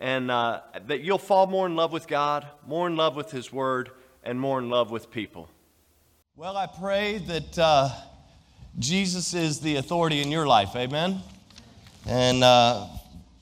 [0.00, 3.52] and uh, that you'll fall more in love with God, more in love with His
[3.52, 3.90] Word,
[4.24, 5.48] and more in love with people.
[6.36, 7.90] Well, I pray that uh,
[8.78, 10.74] Jesus is the authority in your life.
[10.74, 11.20] Amen.
[12.06, 12.86] And uh,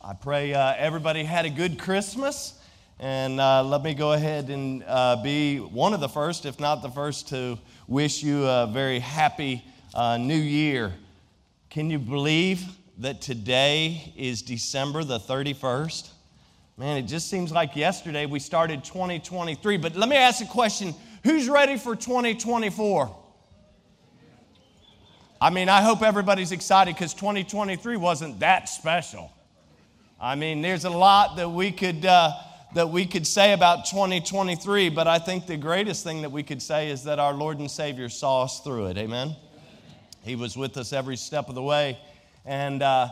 [0.02, 2.55] I pray uh, everybody had a good Christmas.
[2.98, 6.83] And uh, let me go ahead and uh, be one of the first, if not
[6.83, 9.64] the first, to wish you a very happy
[10.19, 10.92] new year.
[11.70, 12.64] Can you believe
[12.98, 16.11] that today is December the 31st?
[16.78, 19.78] Man, it just seems like yesterday we started 2023.
[19.78, 23.16] But let me ask a question Who's ready for 2024?
[25.41, 29.33] I mean, I hope everybody's excited because 2023 wasn't that special.
[30.20, 32.06] I mean, there's a lot that we could.
[32.06, 32.33] Uh,
[32.75, 36.60] that we could say about 2023, but I think the greatest thing that we could
[36.60, 38.98] say is that our Lord and Savior saw us through it.
[38.98, 39.34] Amen?
[40.22, 41.98] He was with us every step of the way.
[42.44, 43.08] And uh,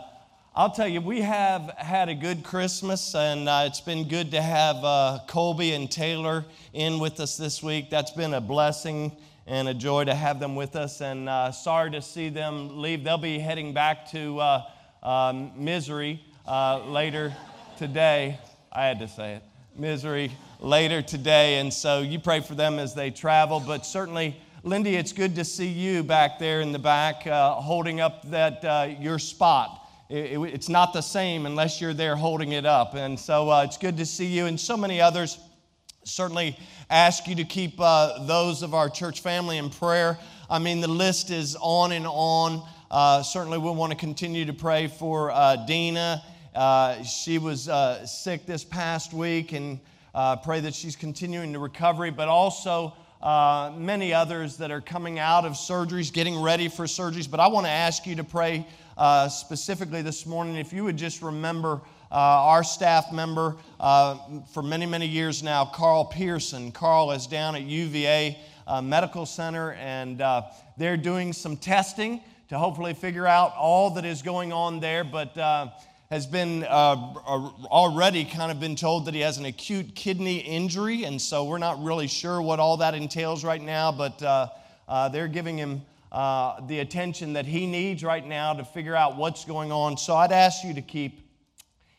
[0.59, 4.41] I'll tell you, we have had a good Christmas, and uh, it's been good to
[4.41, 7.91] have uh, Colby and Taylor in with us this week.
[7.91, 9.15] That's been a blessing
[9.47, 13.05] and a joy to have them with us, and uh, sorry to see them leave.
[13.05, 14.63] They'll be heading back to uh,
[15.03, 17.37] um, Misery uh, later
[17.77, 18.39] today.
[18.73, 19.43] I had to say it.
[19.77, 24.41] Misery later today, and so you pray for them as they travel, but certainly.
[24.63, 28.99] Lindy, it's good to see you back there in the back uh, holding up that
[29.03, 32.95] your spot it, it, it's not the same unless you're there holding it up.
[32.95, 34.47] And so uh, it's good to see you.
[34.47, 35.39] And so many others
[36.05, 40.19] certainly ask you to keep uh, those of our church family in prayer.
[40.49, 42.63] I mean, the list is on and on.
[42.91, 46.23] Uh, certainly, we want to continue to pray for uh, Dina.
[46.55, 49.81] Uh, she was uh, sick this past week and
[50.45, 55.45] pray that she's continuing to recovery, but also uh, many others that are coming out
[55.45, 57.29] of surgeries, getting ready for surgeries.
[57.29, 60.97] But I want to ask you to pray uh, specifically this morning if you would
[60.97, 61.81] just remember
[62.11, 64.17] uh, our staff member uh,
[64.53, 66.71] for many, many years now, Carl Pearson.
[66.73, 70.43] Carl is down at UVA uh, Medical Center, and uh,
[70.77, 75.03] they're doing some testing to hopefully figure out all that is going on there.
[75.03, 75.37] But
[76.11, 76.95] has been uh,
[77.67, 81.59] already kind of been told that he has an acute kidney injury, and so we're
[81.59, 84.47] not really sure what all that entails right now, but uh,
[84.89, 85.83] uh, they're giving him
[86.13, 89.97] uh, the attention that he needs right now to figure out what's going on.
[89.97, 91.29] So I'd ask you to keep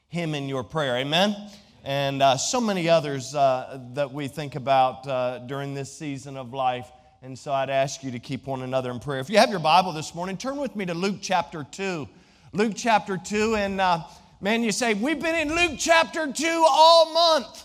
[0.08, 0.98] him in your prayer.
[0.98, 1.36] Amen?
[1.84, 6.90] And uh, so many others uh, that we think about during this season of life.
[7.24, 9.20] And so I'd ask you to keep one another in prayer.
[9.20, 12.08] If you have your Bible this morning, turn with me to Luke chapter 2.
[12.54, 13.56] Luke chapter 2.
[13.56, 14.04] And uh,
[14.40, 17.64] man, you say, We've been in Luke chapter 2 all month.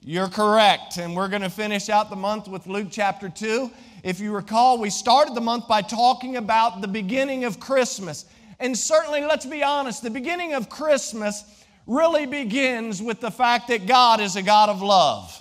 [0.00, 0.98] You're correct.
[0.98, 3.70] And we're going to finish out the month with Luke chapter 2.
[4.02, 8.24] If you recall, we started the month by talking about the beginning of Christmas.
[8.58, 11.44] And certainly, let's be honest, the beginning of Christmas
[11.86, 15.40] really begins with the fact that God is a God of love.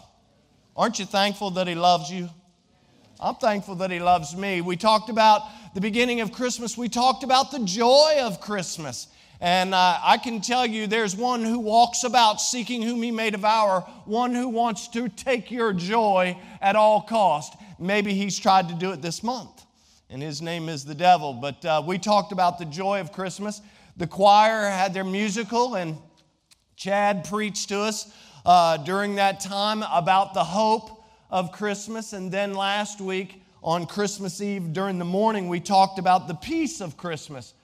[0.75, 2.29] Aren't you thankful that He loves you?
[3.19, 4.61] I'm thankful that He loves me.
[4.61, 5.41] We talked about
[5.73, 9.07] the beginning of Christmas, we talked about the joy of Christmas.
[9.39, 13.31] And uh, I can tell you there's one who walks about seeking whom he may
[13.31, 17.55] devour, one who wants to take your joy at all cost.
[17.81, 19.65] Maybe he's tried to do it this month,
[20.11, 21.33] and his name is the devil.
[21.33, 23.59] But uh, we talked about the joy of Christmas.
[23.97, 25.97] The choir had their musical, and
[26.75, 28.13] Chad preached to us
[28.45, 32.13] uh, during that time about the hope of Christmas.
[32.13, 36.81] And then last week, on Christmas Eve during the morning, we talked about the peace
[36.81, 37.55] of Christmas.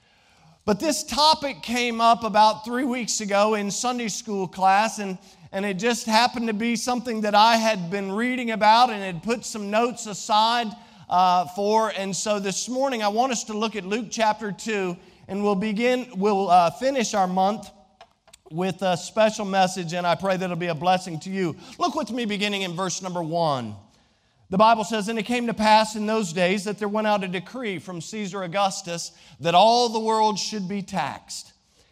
[0.66, 5.20] But this topic came up about three weeks ago in Sunday school class, and,
[5.52, 9.24] and it just happened to be something that I had been reading about and had
[9.24, 10.68] put some notes aside
[11.10, 11.92] uh, for.
[11.96, 15.56] And so this morning, I want us to look at Luke chapter 2, and we'll
[15.56, 17.70] begin, we'll uh, finish our month
[18.50, 21.56] with a special message, and I pray that it'll be a blessing to you.
[21.78, 23.76] Look with me beginning in verse number 1.
[24.50, 27.24] The Bible says, And it came to pass in those days that there went out
[27.24, 29.12] a decree from Caesar Augustus
[29.42, 31.52] that all the world should be taxed.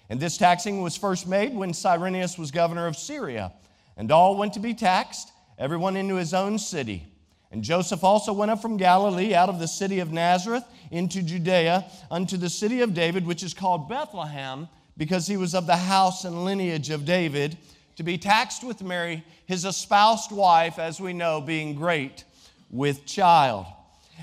[0.10, 3.54] And this taxing was first made when Cyrenius was governor of Syria.
[3.98, 7.08] And all went to be taxed, everyone into his own city.
[7.52, 11.86] And Joseph also went up from Galilee out of the city of Nazareth into Judea
[12.12, 14.68] unto the city of David, which is called Bethlehem,
[14.98, 17.58] because he was of the house and lineage of David
[17.96, 22.26] to be taxed with Mary, his espoused wife, as we know, being great
[22.70, 23.66] with child.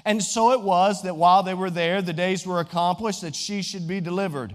[0.05, 3.63] And so it was that while they were there, the days were accomplished that she
[3.63, 4.55] should be delivered.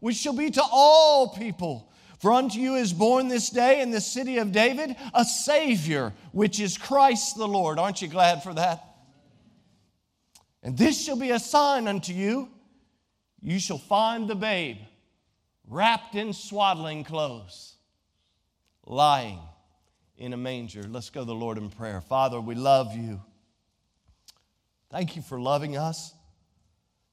[0.00, 1.90] which shall be to all people.
[2.18, 6.60] For unto you is born this day in the city of David a Savior, which
[6.60, 7.78] is Christ the Lord.
[7.78, 8.82] Aren't you glad for that?
[10.62, 12.48] And this shall be a sign unto you
[13.46, 14.78] you shall find the babe
[15.68, 17.76] wrapped in swaddling clothes,
[18.84, 19.38] lying
[20.18, 20.82] in a manger.
[20.82, 22.00] Let's go to the Lord in prayer.
[22.00, 23.22] Father, we love you.
[24.90, 26.12] Thank you for loving us.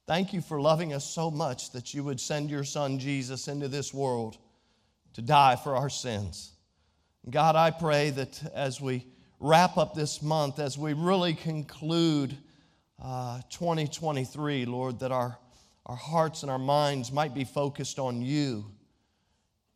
[0.05, 3.69] Thank you for loving us so much that you would send your son Jesus into
[3.69, 4.38] this world
[5.13, 6.51] to die for our sins.
[7.29, 9.07] God, I pray that as we
[9.39, 12.35] wrap up this month, as we really conclude
[13.01, 15.38] uh, 2023, Lord, that our,
[15.85, 18.65] our hearts and our minds might be focused on you,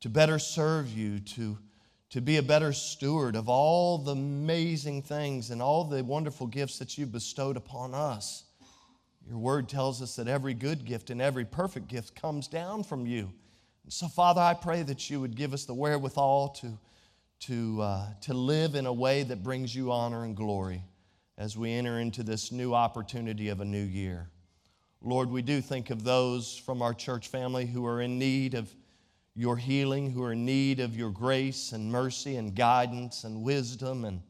[0.02, 1.58] to better serve you, to,
[2.10, 6.80] to be a better steward of all the amazing things and all the wonderful gifts
[6.80, 8.44] that you've bestowed upon us.
[9.28, 13.06] Your word tells us that every good gift and every perfect gift comes down from
[13.06, 13.32] you.
[13.84, 16.80] And so, Father, I pray that you would give us the wherewithal to,
[17.42, 20.84] to, uh, to live in a way that brings you honor and glory
[21.38, 24.30] as we enter into this new opportunity of a new year.
[25.02, 28.74] Lord, we do think of those from our church family who are in need of
[29.36, 34.06] your healing, who are in need of your grace and mercy and guidance and wisdom,
[34.06, 34.22] and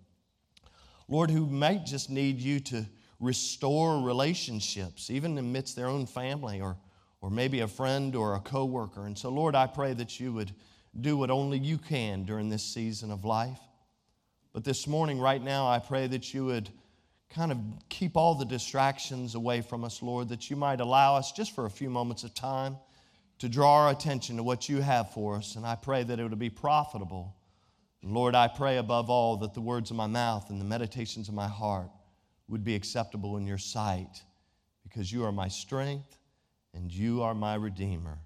[1.07, 2.85] Lord, who might just need you to
[3.19, 6.77] restore relationships, even amidst their own family or,
[7.21, 9.05] or maybe a friend or a coworker.
[9.05, 10.51] And so, Lord, I pray that you would
[10.99, 13.59] do what only you can during this season of life.
[14.53, 16.69] But this morning, right now, I pray that you would
[17.29, 17.57] kind of
[17.89, 21.65] keep all the distractions away from us, Lord, that you might allow us just for
[21.65, 22.77] a few moments of time
[23.39, 25.55] to draw our attention to what you have for us.
[25.55, 27.35] And I pray that it would be profitable.
[28.01, 31.33] Lord, I pray above all that the words of my mouth and the meditations of
[31.33, 31.89] my heart
[32.47, 34.21] would be acceptable in your sight
[34.83, 36.17] because you are my strength
[36.73, 38.19] and you are my Redeemer.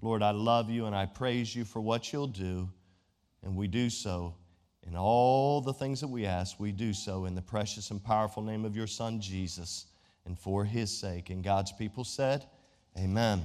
[0.00, 2.70] Lord, I love you and I praise you for what you'll do,
[3.42, 4.34] and we do so
[4.88, 8.42] in all the things that we ask, we do so in the precious and powerful
[8.42, 9.84] name of your Son, Jesus,
[10.24, 11.28] and for his sake.
[11.28, 12.46] And God's people said,
[12.96, 13.44] Amen.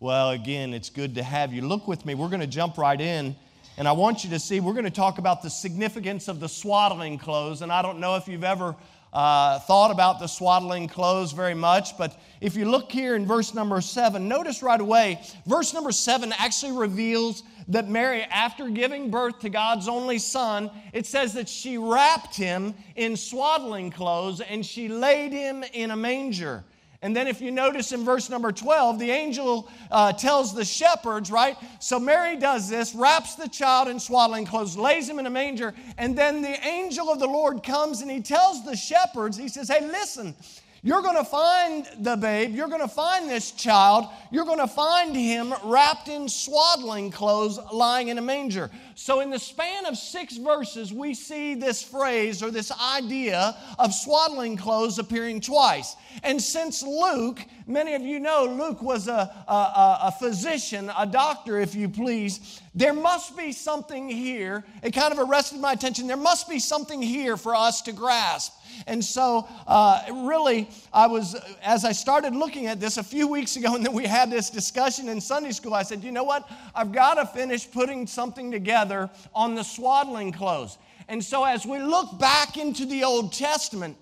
[0.00, 1.62] Well, again, it's good to have you.
[1.62, 3.36] Look with me, we're going to jump right in.
[3.78, 6.48] And I want you to see, we're going to talk about the significance of the
[6.48, 7.62] swaddling clothes.
[7.62, 8.74] And I don't know if you've ever
[9.12, 13.52] uh, thought about the swaddling clothes very much, but if you look here in verse
[13.54, 19.38] number seven, notice right away, verse number seven actually reveals that Mary, after giving birth
[19.40, 24.88] to God's only son, it says that she wrapped him in swaddling clothes and she
[24.88, 26.64] laid him in a manger.
[27.02, 31.32] And then, if you notice in verse number 12, the angel uh, tells the shepherds,
[31.32, 31.56] right?
[31.80, 35.74] So Mary does this, wraps the child in swaddling clothes, lays him in a manger,
[35.98, 39.68] and then the angel of the Lord comes and he tells the shepherds, he says,
[39.68, 40.36] Hey, listen,
[40.84, 44.66] you're going to find the babe, you're going to find this child, you're going to
[44.66, 48.68] find him wrapped in swaddling clothes lying in a manger.
[48.96, 53.94] So, in the span of six verses, we see this phrase or this idea of
[53.94, 55.94] swaddling clothes appearing twice.
[56.24, 61.60] And since Luke, many of you know Luke was a, a, a physician, a doctor,
[61.60, 64.64] if you please, there must be something here.
[64.82, 66.08] It kind of arrested my attention.
[66.08, 68.52] There must be something here for us to grasp.
[68.86, 73.56] And so, uh, really, I was, as I started looking at this a few weeks
[73.56, 76.48] ago, and then we had this discussion in Sunday school, I said, you know what?
[76.74, 80.78] I've got to finish putting something together on the swaddling clothes.
[81.08, 83.96] And so, as we look back into the Old Testament,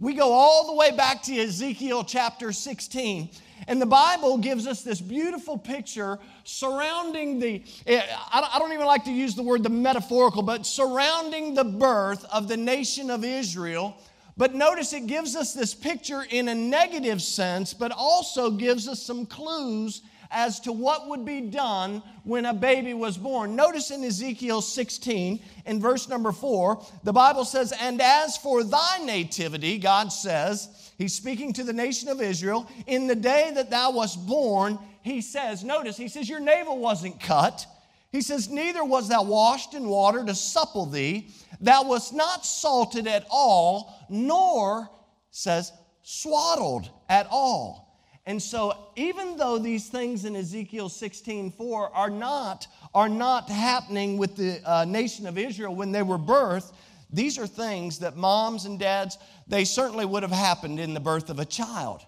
[0.00, 3.28] we go all the way back to Ezekiel chapter 16.
[3.68, 8.02] And the Bible gives us this beautiful picture surrounding the, eh,
[8.32, 12.48] I don't even like to use the word the metaphorical, but surrounding the birth of
[12.48, 13.96] the nation of Israel.
[14.36, 19.02] But notice it gives us this picture in a negative sense, but also gives us
[19.02, 23.56] some clues as to what would be done when a baby was born.
[23.56, 28.98] Notice in Ezekiel 16, in verse number 4, the Bible says, And as for thy
[29.04, 33.92] nativity, God says, He's speaking to the nation of Israel, in the day that thou
[33.92, 37.64] wast born, He says, notice, He says, Your navel wasn't cut.
[38.12, 41.28] He says, Neither was thou washed in water to supple thee,
[41.58, 44.90] thou wast not salted at all, nor,
[45.30, 47.98] says, swaddled at all.
[48.26, 54.36] And so, even though these things in Ezekiel 16:4 are not are not happening with
[54.36, 56.72] the uh, nation of Israel when they were birthed,
[57.12, 59.18] these are things that moms and dads
[59.50, 62.00] they certainly would have happened in the birth of a child.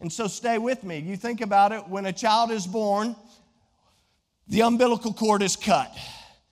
[0.00, 0.98] And so, stay with me.
[0.98, 3.16] You think about it when a child is born,
[4.46, 5.94] the umbilical cord is cut.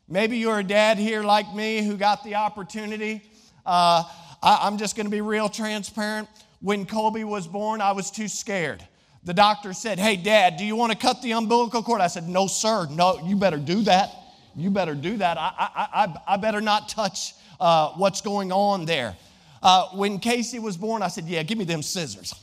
[0.09, 3.23] Maybe you're a dad here like me who got the opportunity.
[3.65, 4.05] Uh,
[4.43, 6.29] I, I'm just going to be real transparent.
[6.61, 8.87] When Colby was born, I was too scared.
[9.25, 12.01] The doctor said, Hey, dad, do you want to cut the umbilical cord?
[12.01, 12.87] I said, No, sir.
[12.91, 14.11] No, you better do that.
[14.55, 15.39] You better do that.
[15.39, 19.17] I, I, I, I better not touch uh, what's going on there.
[19.63, 22.35] Uh, when Casey was born, I said, Yeah, give me them scissors.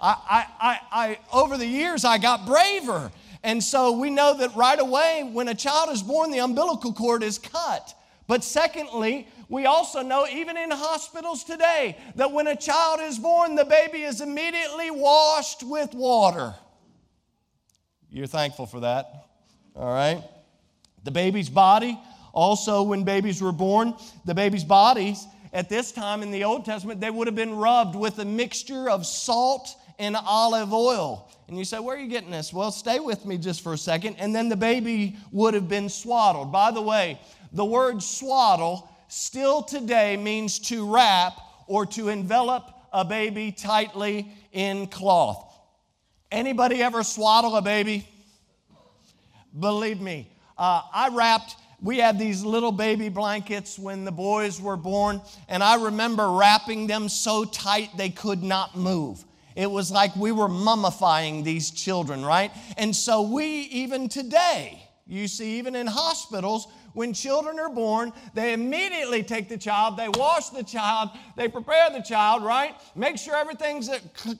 [0.00, 3.10] I, I, I, I, over the years, I got braver.
[3.42, 7.22] And so we know that right away, when a child is born, the umbilical cord
[7.22, 7.94] is cut.
[8.26, 13.54] But secondly, we also know, even in hospitals today, that when a child is born,
[13.54, 16.54] the baby is immediately washed with water.
[18.10, 19.26] You're thankful for that,
[19.74, 20.22] all right?
[21.04, 21.98] The baby's body,
[22.32, 27.00] also, when babies were born, the baby's bodies at this time in the Old Testament,
[27.00, 31.30] they would have been rubbed with a mixture of salt and olive oil.
[31.48, 32.52] And you say, Where are you getting this?
[32.52, 34.16] Well, stay with me just for a second.
[34.18, 36.52] And then the baby would have been swaddled.
[36.52, 37.18] By the way,
[37.52, 44.86] the word swaddle still today means to wrap or to envelop a baby tightly in
[44.86, 45.44] cloth.
[46.30, 48.06] Anybody ever swaddle a baby?
[49.58, 51.56] Believe me, uh, I wrapped.
[51.80, 56.88] We had these little baby blankets when the boys were born, and I remember wrapping
[56.88, 59.24] them so tight they could not move.
[59.54, 62.50] It was like we were mummifying these children, right?
[62.76, 66.66] And so we, even today, you see, even in hospitals,
[66.98, 71.90] when children are born, they immediately take the child, they wash the child, they prepare
[71.90, 72.74] the child, right?
[72.96, 73.88] Make sure everything's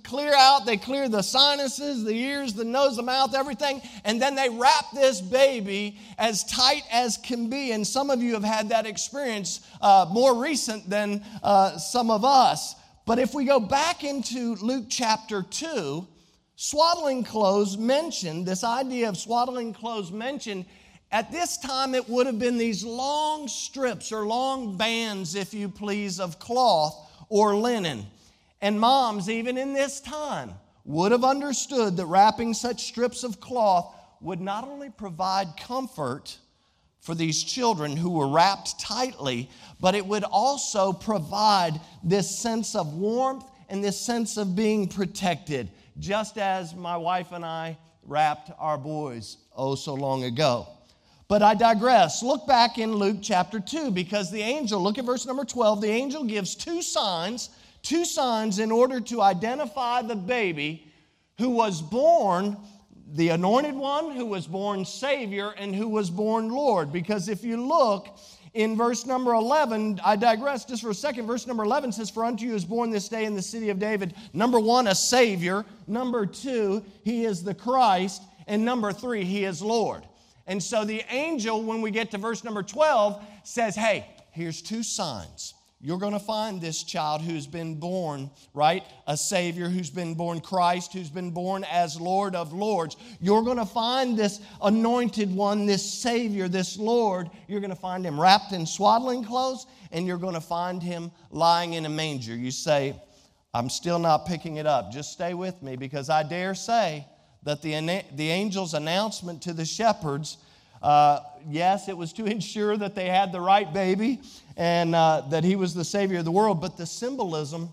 [0.02, 0.66] clear out.
[0.66, 3.80] They clear the sinuses, the ears, the nose, the mouth, everything.
[4.04, 7.70] And then they wrap this baby as tight as can be.
[7.70, 12.24] And some of you have had that experience uh, more recent than uh, some of
[12.24, 12.74] us.
[13.06, 16.04] But if we go back into Luke chapter 2,
[16.56, 20.64] swaddling clothes mentioned, this idea of swaddling clothes mentioned
[21.10, 25.68] at this time, it would have been these long strips or long bands, if you
[25.68, 28.06] please, of cloth or linen.
[28.60, 30.52] And moms, even in this time,
[30.84, 36.36] would have understood that wrapping such strips of cloth would not only provide comfort
[37.00, 39.48] for these children who were wrapped tightly,
[39.80, 45.70] but it would also provide this sense of warmth and this sense of being protected,
[45.98, 50.68] just as my wife and I wrapped our boys oh so long ago.
[51.28, 52.22] But I digress.
[52.22, 55.90] Look back in Luke chapter 2 because the angel, look at verse number 12, the
[55.90, 57.50] angel gives two signs,
[57.82, 60.90] two signs in order to identify the baby
[61.36, 62.56] who was born,
[63.12, 66.94] the anointed one, who was born Savior, and who was born Lord.
[66.94, 68.18] Because if you look,
[68.54, 71.26] in verse number 11, I digress just for a second.
[71.26, 73.78] Verse number 11 says, For unto you is born this day in the city of
[73.78, 75.66] David, number one, a Savior.
[75.86, 78.22] Number two, he is the Christ.
[78.46, 80.07] And number three, he is Lord.
[80.48, 84.82] And so the angel, when we get to verse number 12, says, Hey, here's two
[84.82, 85.54] signs.
[85.80, 88.82] You're going to find this child who's been born, right?
[89.06, 92.96] A Savior who's been born, Christ who's been born as Lord of Lords.
[93.20, 97.30] You're going to find this anointed one, this Savior, this Lord.
[97.46, 101.12] You're going to find him wrapped in swaddling clothes, and you're going to find him
[101.30, 102.34] lying in a manger.
[102.34, 103.00] You say,
[103.54, 104.90] I'm still not picking it up.
[104.90, 107.06] Just stay with me because I dare say
[107.42, 110.38] that the, the angel's announcement to the shepherds,
[110.82, 114.20] uh, yes, it was to ensure that they had the right baby
[114.56, 117.72] and uh, that he was the Savior of the world, but the symbolism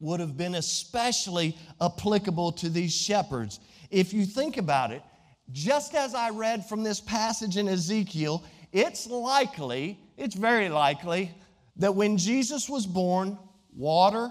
[0.00, 3.60] would have been especially applicable to these shepherds.
[3.90, 5.02] If you think about it,
[5.52, 11.32] just as I read from this passage in Ezekiel, it's likely, it's very likely,
[11.76, 13.38] that when Jesus was born,
[13.74, 14.30] water,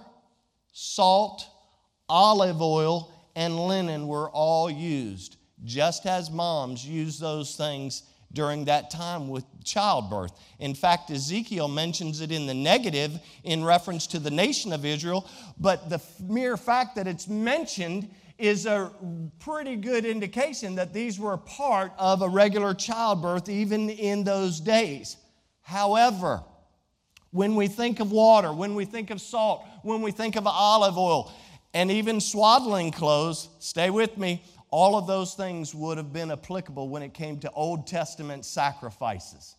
[0.71, 1.45] salt,
[2.07, 8.91] olive oil, and linen were all used, just as moms use those things during that
[8.91, 10.31] time with childbirth.
[10.59, 15.27] In fact, Ezekiel mentions it in the negative in reference to the nation of Israel,
[15.59, 18.91] but the mere fact that it's mentioned is a
[19.39, 25.17] pretty good indication that these were part of a regular childbirth even in those days.
[25.61, 26.43] However,
[27.31, 30.97] when we think of water, when we think of salt, when we think of olive
[30.97, 31.31] oil,
[31.73, 36.89] and even swaddling clothes, stay with me, all of those things would have been applicable
[36.89, 39.55] when it came to Old Testament sacrifices.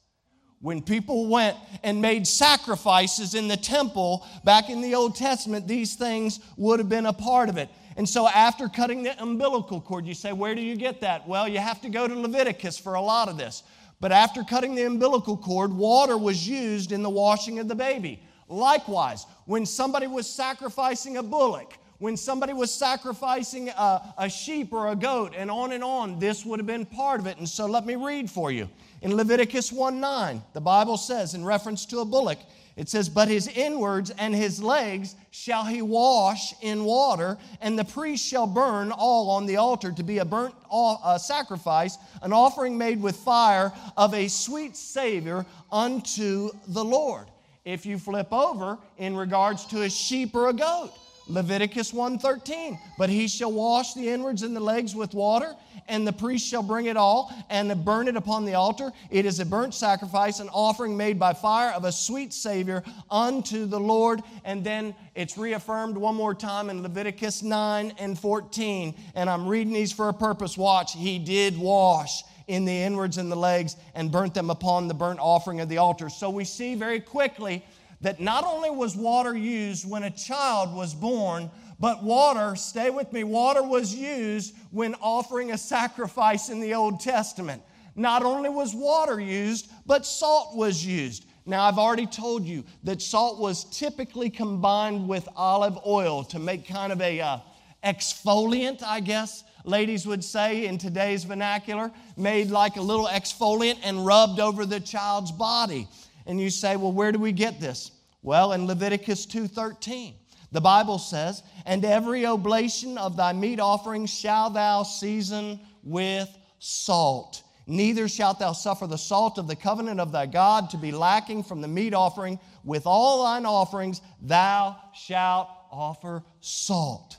[0.61, 5.95] When people went and made sacrifices in the temple back in the Old Testament, these
[5.95, 7.71] things would have been a part of it.
[7.97, 11.27] And so, after cutting the umbilical cord, you say, Where do you get that?
[11.27, 13.63] Well, you have to go to Leviticus for a lot of this.
[14.01, 18.23] But after cutting the umbilical cord, water was used in the washing of the baby.
[18.49, 24.89] Likewise, when somebody was sacrificing a bullock, when somebody was sacrificing a, a, sheep or
[24.89, 27.37] a goat, and on and on, this would have been part of it.
[27.37, 28.69] And so let me read for you.
[29.03, 32.39] In Leviticus 1 9, the Bible says, in reference to a bullock,
[32.77, 37.85] it says, But his inwards and his legs shall he wash in water, and the
[37.85, 42.79] priest shall burn all on the altar to be a burnt uh, sacrifice, an offering
[42.79, 47.27] made with fire of a sweet Savior unto the Lord.
[47.67, 50.93] If you flip over in regards to a sheep or a goat,
[51.31, 52.79] Leviticus 1:13.
[52.99, 55.55] But he shall wash the inwards and the legs with water,
[55.89, 58.93] and the priest shall bring it all and burn it upon the altar.
[59.11, 63.67] It is a burnt sacrifice, an offering made by fire of a sweet Savior unto
[63.67, 64.23] the Lord.
[64.45, 68.95] And then it's reaffirmed one more time in Leviticus 9 and 14.
[69.15, 70.59] And I'm reading these for a purpose.
[70.59, 74.95] Watch, he did wash in the inwards and the legs and burnt them upon the
[74.95, 76.09] burnt offering of the altar.
[76.09, 77.65] So we see very quickly
[78.01, 83.13] that not only was water used when a child was born, but water, stay with
[83.13, 87.63] me, water was used when offering a sacrifice in the Old Testament.
[87.97, 91.27] Not only was water used, but salt was used.
[91.47, 96.69] Now, I've already told you that salt was typically combined with olive oil to make
[96.69, 97.39] kind of a uh,
[97.83, 104.07] exfoliant, I guess ladies would say in today's vernacular, made like a little exfoliant and
[104.07, 105.89] rubbed over the child's body.
[106.27, 107.91] And you say, well, where do we get this?
[108.23, 110.15] Well, in Leviticus 2:13,
[110.53, 117.43] the Bible says, "And every oblation of thy meat offering shall thou season with salt."
[117.67, 121.45] Neither shalt thou suffer the salt of the covenant of thy God to be lacking
[121.45, 122.39] from the meat offering.
[122.65, 127.17] With all thine offerings thou shalt offer salt.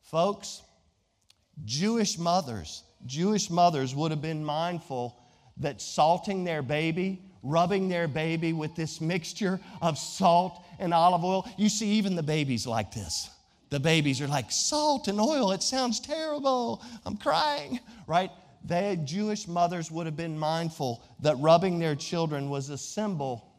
[0.00, 0.62] Folks,
[1.64, 5.16] Jewish mothers, Jewish mothers would have been mindful
[5.58, 11.48] that salting their baby rubbing their baby with this mixture of salt and olive oil.
[11.56, 13.30] You see, even the babies like this.
[13.70, 16.82] The babies are like, salt and oil, it sounds terrible.
[17.06, 18.30] I'm crying, right?
[18.64, 23.50] They, Jewish mothers would have been mindful that rubbing their children was a symbol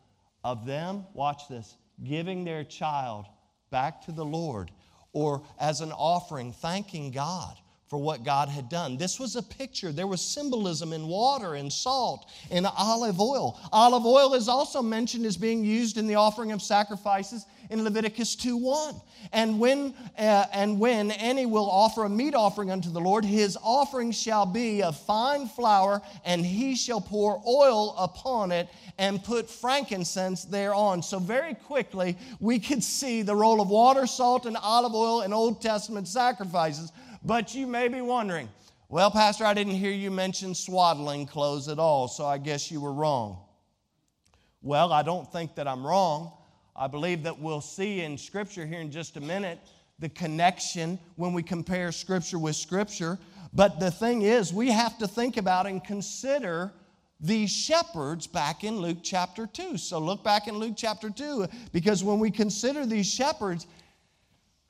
[0.44, 3.26] of them, watch this, giving their child
[3.72, 4.72] back to the Lord
[5.14, 7.58] or as an offering, thanking God
[7.94, 8.98] for what God had done.
[8.98, 9.92] This was a picture.
[9.92, 13.60] There was symbolism in water and salt and olive oil.
[13.72, 18.36] Olive oil is also mentioned as being used in the offering of sacrifices in Leviticus
[18.36, 19.00] 2:1.
[19.32, 23.60] And when uh, and when any will offer a meat offering unto the Lord, his
[23.62, 29.48] offering shall be of fine flour, and he shall pour oil upon it and put
[29.48, 31.04] frankincense thereon.
[31.04, 35.32] So very quickly we could see the role of water, salt, and olive oil in
[35.32, 36.92] Old Testament sacrifices.
[37.26, 38.50] But you may be wondering,
[38.90, 42.82] well, Pastor, I didn't hear you mention swaddling clothes at all, so I guess you
[42.82, 43.40] were wrong.
[44.62, 46.34] Well, I don't think that I'm wrong.
[46.76, 49.60] I believe that we'll see in Scripture here in just a minute
[50.00, 53.18] the connection when we compare Scripture with Scripture.
[53.54, 56.74] But the thing is, we have to think about and consider
[57.20, 59.78] these shepherds back in Luke chapter 2.
[59.78, 63.66] So look back in Luke chapter 2, because when we consider these shepherds,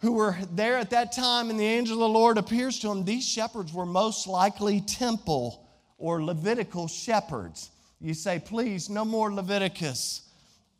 [0.03, 3.05] who were there at that time and the angel of the Lord appears to them,
[3.05, 5.65] these shepherds were most likely temple
[5.97, 7.71] or Levitical shepherds.
[8.01, 10.29] You say, please, no more Leviticus.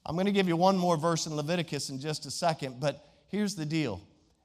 [0.06, 3.08] I'm going to give you one more verse in Leviticus in just a second, but
[3.30, 4.02] here's the deal.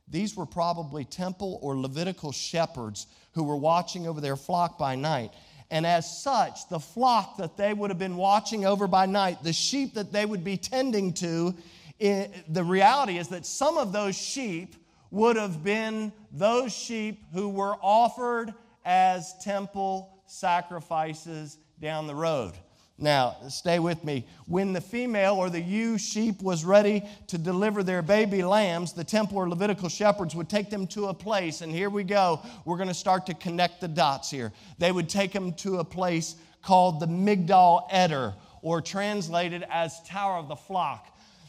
[0.07, 5.33] These were probably temple or Levitical shepherds who were watching over their flock by night.
[5.73, 9.53] And as such, the flock that they would have been watching over by night, the
[9.53, 11.57] sheep that they would be tending to,
[11.99, 14.77] it, the reality is that some of those sheep
[15.11, 18.53] would have been those sheep who were offered
[18.85, 22.53] as temple sacrifices down the road.
[23.01, 24.27] Now, stay with me.
[24.47, 29.05] When the female or the ewe sheep was ready to deliver their baby lambs, the
[29.05, 32.43] temple or Levitical shepherds would take them to a place, and here we go.
[32.65, 34.53] We're going to start to connect the dots here.
[34.79, 40.37] They would take them to a place called the Migdal Eder, or translated as Tower
[40.37, 41.07] of the Flock.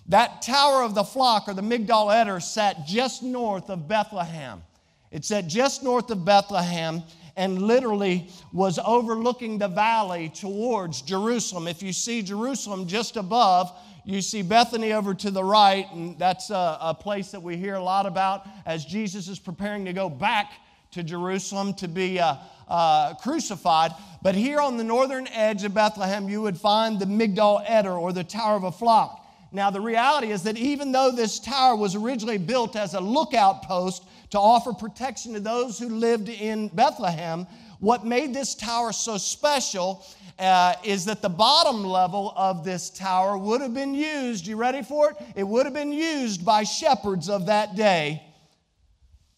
[0.10, 4.64] That tower of the flock, or the Migdal Eder, sat just north of Bethlehem.
[5.12, 7.04] It sat just north of Bethlehem
[7.36, 11.68] and literally was overlooking the valley towards Jerusalem.
[11.68, 13.72] If you see Jerusalem just above,
[14.04, 17.76] you see Bethany over to the right, and that's a, a place that we hear
[17.76, 20.52] a lot about as Jesus is preparing to go back
[20.92, 22.36] to Jerusalem to be uh,
[22.68, 23.92] uh, crucified.
[24.24, 28.12] But here on the northern edge of Bethlehem, you would find the Migdal Eder or
[28.12, 29.19] the Tower of a Flock.
[29.52, 33.64] Now, the reality is that even though this tower was originally built as a lookout
[33.64, 37.48] post to offer protection to those who lived in Bethlehem,
[37.80, 40.06] what made this tower so special
[40.38, 44.84] uh, is that the bottom level of this tower would have been used, you ready
[44.84, 45.18] for it?
[45.36, 48.22] It would have been used by shepherds of that day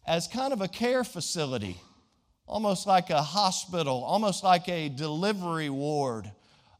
[0.05, 1.77] as kind of a care facility,
[2.45, 6.29] almost like a hospital, almost like a delivery ward,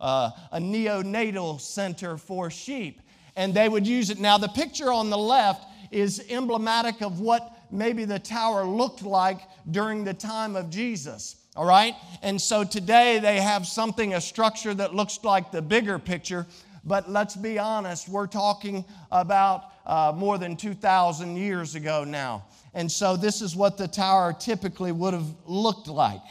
[0.02, 3.02] uh, a neonatal center for sheep
[3.36, 4.20] and they would use it.
[4.20, 9.42] Now, the picture on the left is emblematic of what maybe the tower looked like
[9.70, 11.36] during the time of Jesus.
[11.56, 11.96] All right?
[12.22, 16.48] And so today they have something, a structure that looks like the bigger picture,
[16.84, 22.46] but let's be honest, we're talking about uh, more than 2,000 years ago now.
[22.74, 26.22] And so this is what the tower typically would have looked like.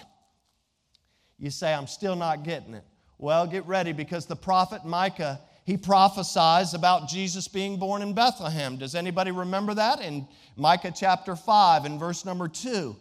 [1.39, 2.85] You say, I'm still not getting it.
[3.19, 8.77] Well, get ready because the prophet Micah he prophesies about Jesus being born in Bethlehem.
[8.77, 10.01] Does anybody remember that?
[10.01, 12.97] In Micah chapter 5 and verse number 2.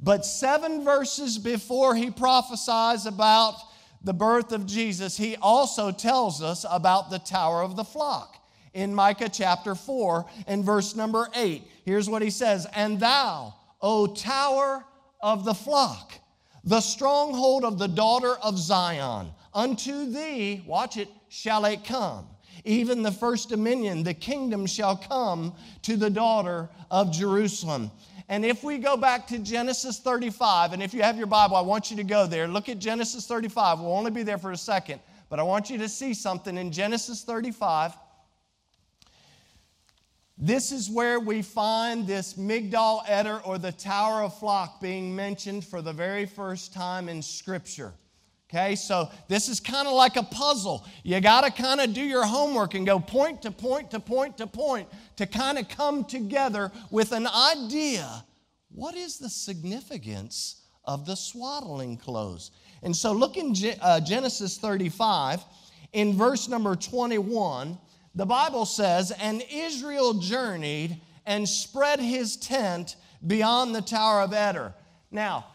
[0.00, 3.54] But seven verses before he prophesies about
[4.02, 8.36] the birth of Jesus, he also tells us about the tower of the flock.
[8.74, 14.08] In Micah chapter 4 and verse number 8, here's what he says And thou, O
[14.08, 14.84] tower
[15.20, 16.14] of the flock,
[16.64, 22.28] the stronghold of the daughter of Zion, unto thee, watch it, shall it come.
[22.64, 27.90] Even the first dominion, the kingdom shall come to the daughter of Jerusalem.
[28.28, 31.60] And if we go back to Genesis 35, and if you have your Bible, I
[31.62, 32.46] want you to go there.
[32.46, 33.80] Look at Genesis 35.
[33.80, 36.70] We'll only be there for a second, but I want you to see something in
[36.70, 37.94] Genesis 35.
[40.36, 45.64] This is where we find this Migdal Eder or the Tower of Flock being mentioned
[45.64, 47.92] for the very first time in Scripture.
[48.50, 50.86] Okay, so this is kind of like a puzzle.
[51.02, 54.38] You got to kind of do your homework and go point to point to point
[54.38, 58.24] to point to kind of come together with an idea.
[58.70, 62.50] What is the significance of the swaddling clothes?
[62.82, 65.44] And so look in uh, Genesis 35,
[65.92, 67.76] in verse number 21,
[68.14, 74.72] the Bible says, And Israel journeyed and spread his tent beyond the Tower of Eder.
[75.10, 75.46] Now,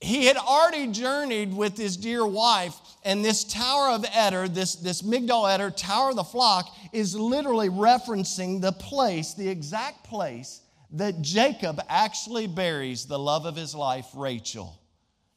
[0.00, 5.02] he had already journeyed with his dear wife, and this Tower of Eder, this, this
[5.02, 10.60] Migdal Eder, Tower of the Flock, is literally referencing the place, the exact place
[10.92, 14.78] that Jacob actually buries the love of his life, Rachel.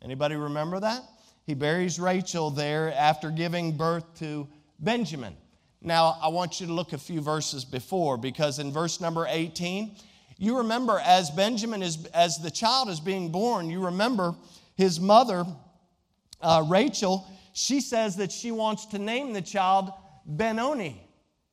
[0.01, 1.03] Anybody remember that?
[1.45, 4.47] He buries Rachel there after giving birth to
[4.79, 5.35] Benjamin.
[5.81, 9.95] Now, I want you to look a few verses before because in verse number 18,
[10.39, 14.33] you remember as Benjamin is, as the child is being born, you remember
[14.75, 15.45] his mother,
[16.41, 19.91] uh, Rachel, she says that she wants to name the child
[20.25, 21.05] Benoni.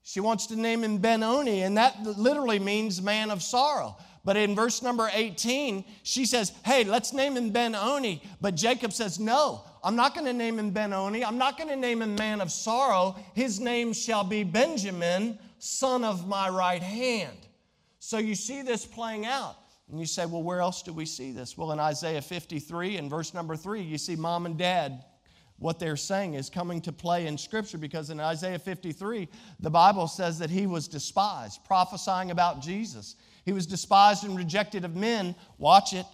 [0.05, 3.97] She wants to name him Benoni, and that literally means man of sorrow.
[4.25, 8.23] But in verse number 18, she says, Hey, let's name him Benoni.
[8.41, 11.25] But Jacob says, No, I'm not going to name him Benoni.
[11.25, 13.17] I'm not going to name him man of sorrow.
[13.35, 17.37] His name shall be Benjamin, son of my right hand.
[18.07, 19.57] So you see this playing out.
[19.91, 21.59] And you say, well, where else do we see this?
[21.59, 25.03] Well, in Isaiah 53 and verse number 3, you see mom and dad.
[25.59, 30.07] What they're saying is coming to play in Scripture because in Isaiah 53, the Bible
[30.07, 33.17] says that he was despised, prophesying about Jesus.
[33.45, 35.35] He was despised and rejected of men.
[35.59, 36.07] Watch it,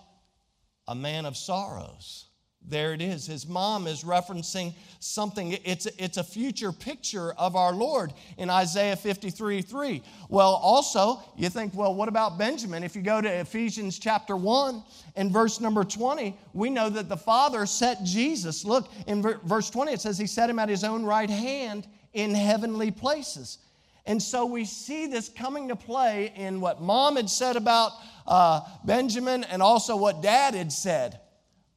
[0.89, 2.29] a man of sorrows
[2.69, 3.27] there it is.
[3.27, 5.59] His mom is referencing something.
[5.65, 10.03] It's, it's a future picture of our Lord in Isaiah 53 3.
[10.29, 12.85] Well, also, you think, well, what about Benjamin?
[12.85, 14.83] If you go to Ephesians chapter 1
[15.17, 18.65] and verse number 20, we know that the Father set Jesus.
[18.65, 22.35] Look, in verse 20, it says he set him at his own right hand in
[22.35, 23.59] heavenly places.
[24.07, 27.93] And so we see this coming to play in what mom had said about
[28.27, 31.21] uh, Benjamin and also what dad had said.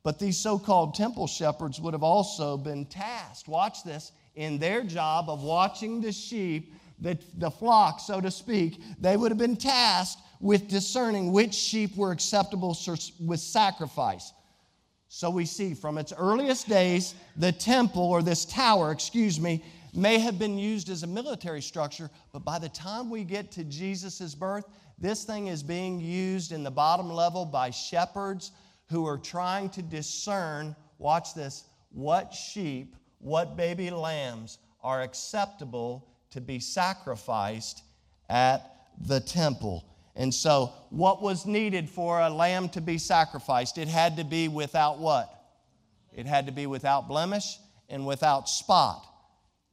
[0.05, 4.83] But these so called temple shepherds would have also been tasked, watch this, in their
[4.83, 9.57] job of watching the sheep, the, the flock, so to speak, they would have been
[9.57, 12.77] tasked with discerning which sheep were acceptable
[13.19, 14.31] with sacrifice.
[15.07, 20.19] So we see from its earliest days, the temple or this tower, excuse me, may
[20.19, 24.35] have been used as a military structure, but by the time we get to Jesus'
[24.35, 24.65] birth,
[24.99, 28.51] this thing is being used in the bottom level by shepherds
[28.89, 36.41] who are trying to discern, watch this, what sheep, what baby lambs are acceptable to
[36.41, 37.83] be sacrificed
[38.29, 39.85] at the temple.
[40.15, 43.77] And so, what was needed for a lamb to be sacrificed?
[43.77, 45.31] It had to be without what?
[46.13, 47.57] It had to be without blemish
[47.89, 49.05] and without spot.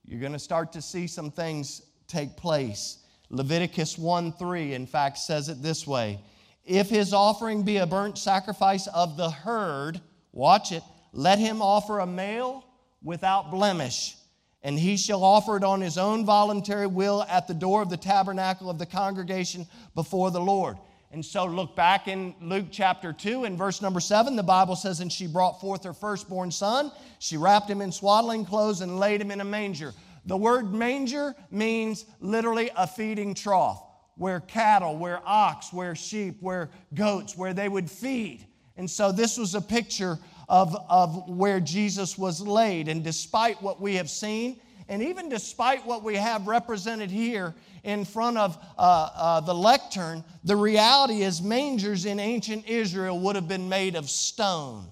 [0.05, 2.99] You're going to start to see some things take place.
[3.31, 6.21] Leviticus 1 3, in fact, says it this way
[6.65, 10.01] If his offering be a burnt sacrifice of the herd,
[10.33, 12.65] watch it, let him offer a male
[13.03, 14.17] without blemish,
[14.63, 17.97] and he shall offer it on his own voluntary will at the door of the
[17.97, 20.77] tabernacle of the congregation before the Lord.
[21.11, 25.01] And so look back in Luke chapter 2 in verse number 7, the Bible says,
[25.01, 26.91] And she brought forth her firstborn son.
[27.19, 29.93] She wrapped him in swaddling clothes and laid him in a manger.
[30.25, 33.83] The word manger means literally a feeding trough
[34.17, 38.47] where cattle, where ox, where sheep, where goats, where they would feed.
[38.77, 42.89] And so this was a picture of, of where Jesus was laid.
[42.89, 48.05] And despite what we have seen, and even despite what we have represented here in
[48.05, 53.49] front of uh, uh, the lectern, the reality is mangers in ancient Israel would have
[53.49, 54.87] been made of stone,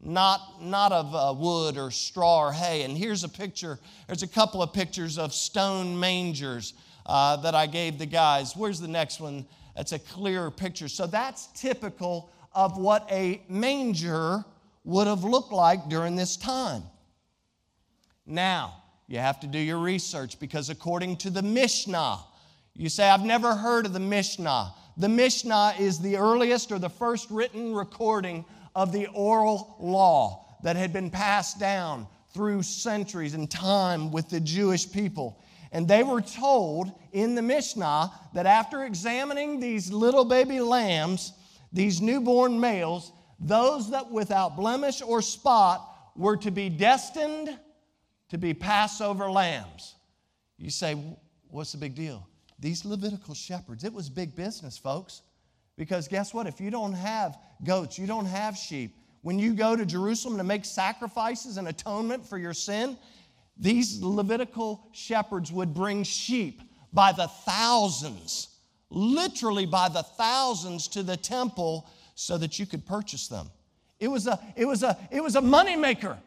[0.00, 2.82] not, not of uh, wood or straw or hay.
[2.82, 6.74] And here's a picture, there's a couple of pictures of stone mangers
[7.06, 8.56] uh, that I gave the guys.
[8.56, 9.46] Where's the next one?
[9.76, 10.88] That's a clearer picture.
[10.88, 14.44] So that's typical of what a manger
[14.84, 16.82] would have looked like during this time.
[18.26, 22.20] Now, you have to do your research because according to the Mishnah,
[22.74, 24.74] you say, I've never heard of the Mishnah.
[24.96, 30.76] The Mishnah is the earliest or the first written recording of the oral law that
[30.76, 35.38] had been passed down through centuries and time with the Jewish people.
[35.74, 41.32] And they were told in the Mishnah that after examining these little baby lambs,
[41.72, 47.58] these newborn males, those that without blemish or spot were to be destined
[48.28, 49.96] to be Passover lambs.
[50.58, 50.96] You say,
[51.50, 52.24] what's the big deal?
[52.60, 55.22] These Levitical shepherds, it was big business, folks.
[55.76, 56.46] Because guess what?
[56.46, 60.44] If you don't have goats, you don't have sheep, when you go to Jerusalem to
[60.44, 62.96] make sacrifices and atonement for your sin,
[63.56, 66.62] these Levitical shepherds would bring sheep
[66.92, 68.48] by the thousands,
[68.90, 73.50] literally by the thousands to the temple so that you could purchase them.
[74.00, 76.18] It was a, it was a, it was a money maker.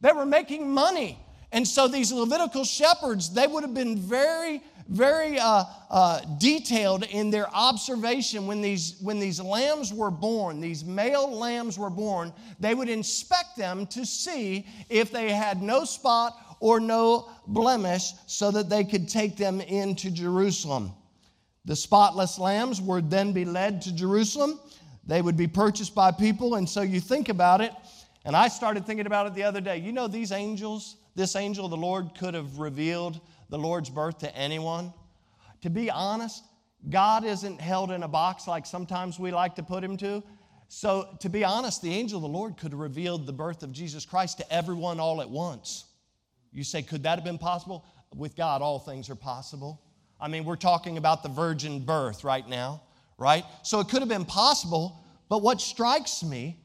[0.00, 1.18] They were making money.
[1.52, 7.30] And so these Levitical shepherds, they would have been very, very uh, uh, detailed in
[7.30, 12.74] their observation when these, when these lambs were born, these male lambs were born, they
[12.74, 18.68] would inspect them to see if they had no spot or no blemish so that
[18.68, 20.92] they could take them into Jerusalem.
[21.64, 24.60] The spotless lambs would then be led to Jerusalem.
[25.06, 26.54] They would be purchased by people.
[26.54, 27.72] And so you think about it,
[28.24, 29.78] and I started thinking about it the other day.
[29.78, 34.36] You know, these angels, this angel the Lord could have revealed the Lord's birth to
[34.36, 34.92] anyone.
[35.62, 36.44] To be honest,
[36.88, 40.22] God isn't held in a box like sometimes we like to put him to.
[40.68, 43.72] So, to be honest, the angel of the Lord could have revealed the birth of
[43.72, 45.84] Jesus Christ to everyone all at once.
[46.56, 47.84] You say, could that have been possible?
[48.16, 49.82] With God, all things are possible.
[50.18, 52.80] I mean, we're talking about the virgin birth right now,
[53.18, 53.44] right?
[53.62, 56.58] So it could have been possible, but what strikes me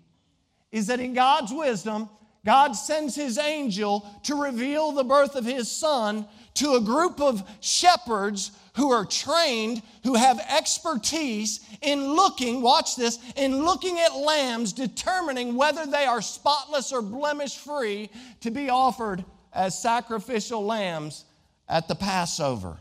[0.72, 2.10] is that in God's wisdom,
[2.46, 7.44] God sends his angel to reveal the birth of his son to a group of
[7.60, 14.72] shepherds who are trained, who have expertise in looking, watch this, in looking at lambs,
[14.72, 21.26] determining whether they are spotless or blemish free to be offered as sacrificial lambs
[21.68, 22.78] at the Passover.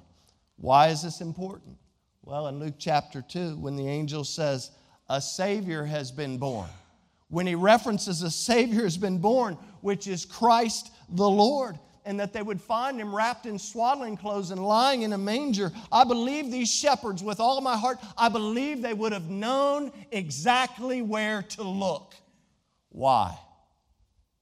[0.56, 1.76] Why is this important?
[2.22, 4.70] Well, in Luke chapter 2, when the angel says,
[5.09, 6.68] A Savior has been born
[7.30, 12.33] when he references a Savior has been born, which is Christ the Lord, and that
[12.33, 15.70] they would find him wrapped in swaddling clothes and lying in a manger.
[15.92, 21.02] I believe these shepherds, with all my heart, I believe they would have known exactly
[21.02, 22.14] where to look.
[22.88, 23.38] Why?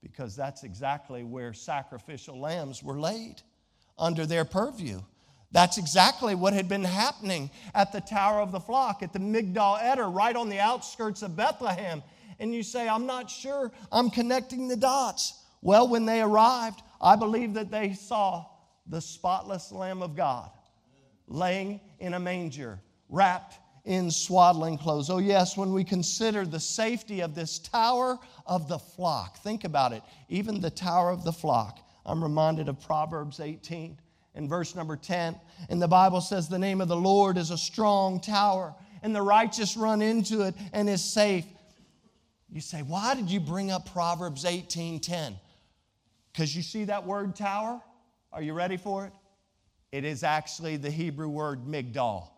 [0.03, 3.43] Because that's exactly where sacrificial lambs were laid
[3.99, 5.01] under their purview.
[5.51, 9.83] That's exactly what had been happening at the Tower of the Flock, at the Migdal
[9.83, 12.03] Eder, right on the outskirts of Bethlehem
[12.39, 15.35] and you say, I'm not sure, I'm connecting the dots.
[15.61, 18.47] Well, when they arrived, I believe that they saw
[18.87, 20.51] the spotless Lamb of God
[21.27, 23.59] laying in a manger, wrapped
[23.89, 25.09] in swaddling clothes.
[25.09, 29.93] Oh, yes, when we consider the safety of this tower of the flock, think about
[29.93, 31.81] it, even the tower of the flock.
[32.05, 33.99] I'm reminded of Proverbs 18
[34.35, 35.41] and verse number 10.
[35.71, 39.23] And the Bible says, The name of the Lord is a strong tower, and the
[39.23, 41.47] righteous run into it and is safe.
[42.51, 45.39] You say, why did you bring up Proverbs 18:10?
[46.33, 47.81] Because you see that word tower?
[48.33, 49.13] Are you ready for it?
[49.93, 52.29] It is actually the Hebrew word migdal.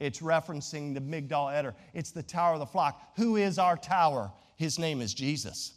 [0.00, 1.74] It's referencing the Migdal Eder.
[1.94, 3.16] It's the tower of the flock.
[3.16, 4.32] Who is our tower?
[4.56, 5.74] His name is Jesus.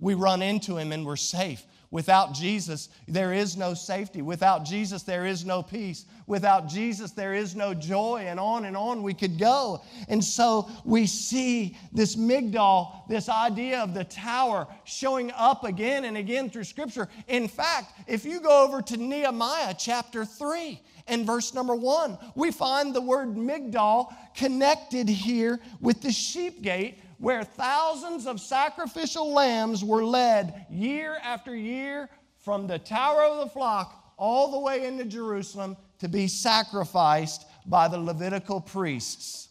[0.00, 1.64] We run into him and we're safe.
[1.92, 4.22] Without Jesus, there is no safety.
[4.22, 6.06] Without Jesus, there is no peace.
[6.26, 9.82] Without Jesus, there is no joy, and on and on we could go.
[10.08, 16.16] And so we see this Migdal, this idea of the tower, showing up again and
[16.16, 17.08] again through Scripture.
[17.28, 22.52] In fact, if you go over to Nehemiah chapter 3 and verse number 1, we
[22.52, 29.84] find the word Migdal connected here with the sheep gate where thousands of sacrificial lambs
[29.84, 32.08] were led year after year
[32.38, 37.86] from the tower of the flock all the way into Jerusalem to be sacrificed by
[37.86, 39.50] the Levitical priests.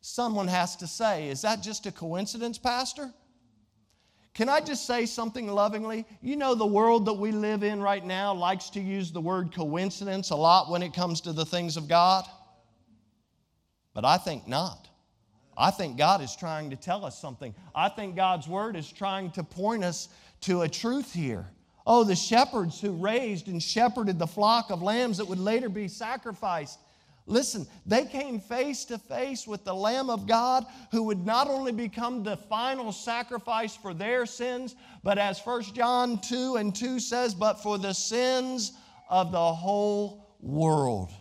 [0.00, 3.14] Someone has to say, is that just a coincidence, Pastor?
[4.34, 6.04] Can I just say something lovingly?
[6.20, 9.54] You know, the world that we live in right now likes to use the word
[9.54, 12.24] coincidence a lot when it comes to the things of God,
[13.94, 14.88] but I think not.
[15.56, 17.54] I think God is trying to tell us something.
[17.74, 20.08] I think God's word is trying to point us
[20.42, 21.46] to a truth here.
[21.86, 25.86] Oh, the shepherds who raised and shepherded the flock of lambs that would later be
[25.88, 26.78] sacrificed.
[27.26, 31.72] Listen, they came face to face with the Lamb of God who would not only
[31.72, 37.34] become the final sacrifice for their sins, but as 1 John 2 and 2 says,
[37.34, 38.72] but for the sins
[39.08, 41.12] of the whole world.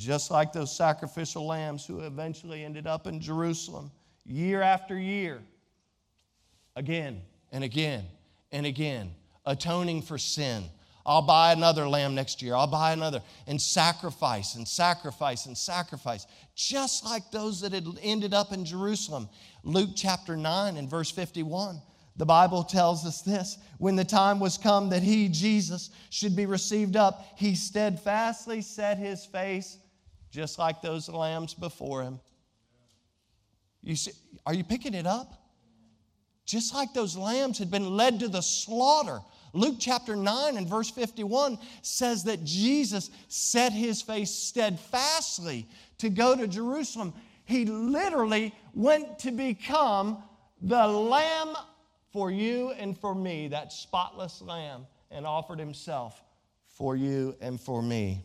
[0.00, 3.90] Just like those sacrificial lambs who eventually ended up in Jerusalem
[4.24, 5.42] year after year,
[6.74, 7.20] again
[7.52, 8.06] and again
[8.50, 9.10] and again,
[9.44, 10.64] atoning for sin.
[11.04, 12.54] I'll buy another lamb next year.
[12.54, 13.20] I'll buy another.
[13.46, 19.28] And sacrifice and sacrifice and sacrifice, just like those that had ended up in Jerusalem.
[19.64, 21.78] Luke chapter 9 and verse 51.
[22.16, 26.46] The Bible tells us this when the time was come that he, Jesus, should be
[26.46, 29.76] received up, he steadfastly set his face
[30.30, 32.20] just like those lambs before him.
[33.82, 34.12] You see,
[34.46, 35.34] are you picking it up?
[36.44, 39.20] Just like those lambs had been led to the slaughter.
[39.52, 45.66] Luke chapter 9 and verse 51 says that Jesus set his face steadfastly
[45.98, 47.12] to go to Jerusalem.
[47.44, 50.22] He literally went to become
[50.62, 51.54] the lamb
[52.12, 56.22] for you and for me, that spotless lamb, and offered himself
[56.68, 58.24] for you and for me.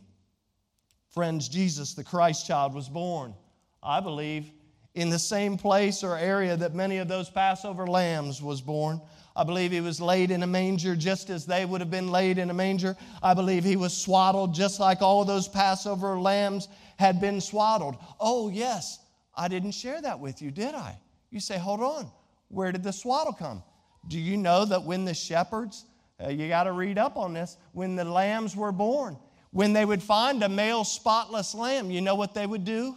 [1.16, 3.34] Friends, Jesus, the Christ child, was born,
[3.82, 4.52] I believe,
[4.96, 9.00] in the same place or area that many of those Passover lambs was born.
[9.34, 12.38] I believe he was laid in a manger just as they would have been laid
[12.38, 12.98] in a manger.
[13.24, 16.68] I believe he was swaddled just like all those Passover lambs
[17.00, 17.96] had been swaddled.
[18.20, 19.00] Oh, yes,
[19.34, 21.00] I didn't share that with you, did I?
[21.32, 22.12] You say, hold on,
[22.50, 23.64] where did the swaddle come?
[24.10, 25.86] Do you know that when the shepherds,
[26.22, 29.18] uh, you got to read up on this, when the lambs were born,
[29.56, 32.94] when they would find a male spotless lamb, you know what they would do?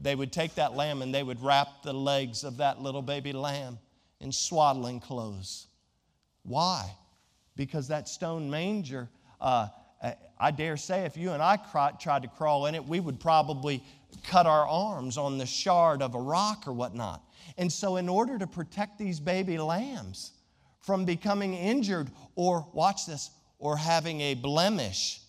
[0.00, 3.34] They would take that lamb and they would wrap the legs of that little baby
[3.34, 3.78] lamb
[4.18, 5.66] in swaddling clothes.
[6.42, 6.90] Why?
[7.54, 9.68] Because that stone manger, uh,
[10.38, 11.56] I dare say, if you and I
[12.00, 13.84] tried to crawl in it, we would probably
[14.24, 17.22] cut our arms on the shard of a rock or whatnot.
[17.58, 20.32] And so, in order to protect these baby lambs
[20.80, 25.20] from becoming injured or, watch this, or having a blemish,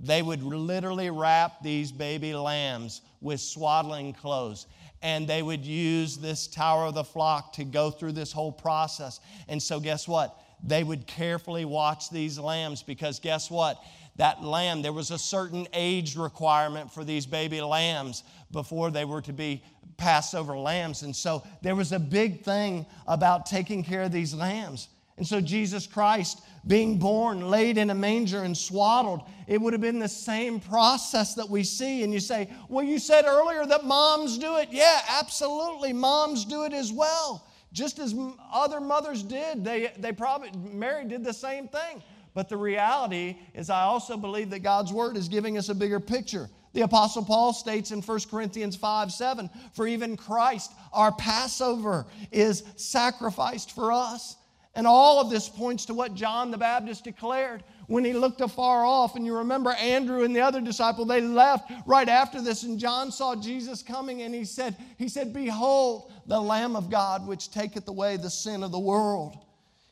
[0.00, 4.66] they would literally wrap these baby lambs with swaddling clothes.
[5.02, 9.20] And they would use this Tower of the Flock to go through this whole process.
[9.48, 10.40] And so, guess what?
[10.64, 13.82] They would carefully watch these lambs because, guess what?
[14.16, 19.20] That lamb, there was a certain age requirement for these baby lambs before they were
[19.22, 19.62] to be
[19.98, 21.02] Passover lambs.
[21.02, 24.88] And so, there was a big thing about taking care of these lambs.
[25.18, 29.80] And so, Jesus Christ being born, laid in a manger, and swaddled, it would have
[29.80, 32.02] been the same process that we see.
[32.02, 34.68] And you say, Well, you said earlier that moms do it.
[34.70, 35.92] Yeah, absolutely.
[35.92, 37.46] Moms do it as well.
[37.72, 38.14] Just as
[38.52, 39.64] other mothers did.
[39.64, 42.02] They, they probably, Mary did the same thing.
[42.34, 45.98] But the reality is, I also believe that God's word is giving us a bigger
[45.98, 46.50] picture.
[46.74, 52.64] The Apostle Paul states in 1 Corinthians 5 7, For even Christ, our Passover, is
[52.76, 54.36] sacrificed for us.
[54.76, 58.84] And all of this points to what John the Baptist declared when he looked afar
[58.84, 59.16] off.
[59.16, 63.10] And you remember Andrew and the other disciple, they left right after this, and John
[63.10, 67.88] saw Jesus coming, and he said, He said, Behold, the Lamb of God, which taketh
[67.88, 69.38] away the sin of the world.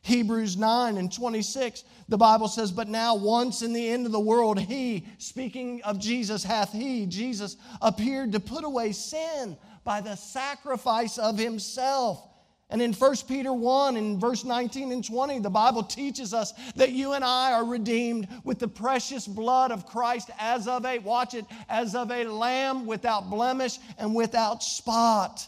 [0.03, 4.19] Hebrews 9 and 26, the Bible says, But now once in the end of the
[4.19, 10.15] world, he, speaking of Jesus, hath he, Jesus, appeared to put away sin by the
[10.15, 12.21] sacrifice of himself
[12.69, 16.91] And in 1 Peter 1, in verse 19 and 20, the Bible teaches us that
[16.91, 21.35] you and I are redeemed with the precious blood of Christ as of a, watch
[21.35, 25.47] it, as of a lamb without blemish and without spot,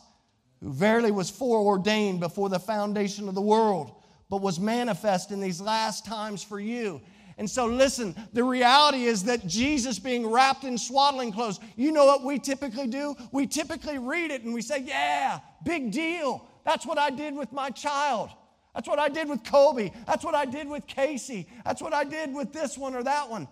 [0.61, 3.95] who verily was foreordained before the foundation of the world,
[4.29, 7.01] but was manifest in these last times for you.
[7.39, 12.05] And so, listen, the reality is that Jesus being wrapped in swaddling clothes, you know
[12.05, 13.15] what we typically do?
[13.31, 16.47] We typically read it and we say, Yeah, big deal.
[16.67, 18.29] That's what I did with my child.
[18.75, 19.89] That's what I did with Kobe.
[20.05, 21.47] That's what I did with Casey.
[21.63, 23.47] That's what I did with this one or that one.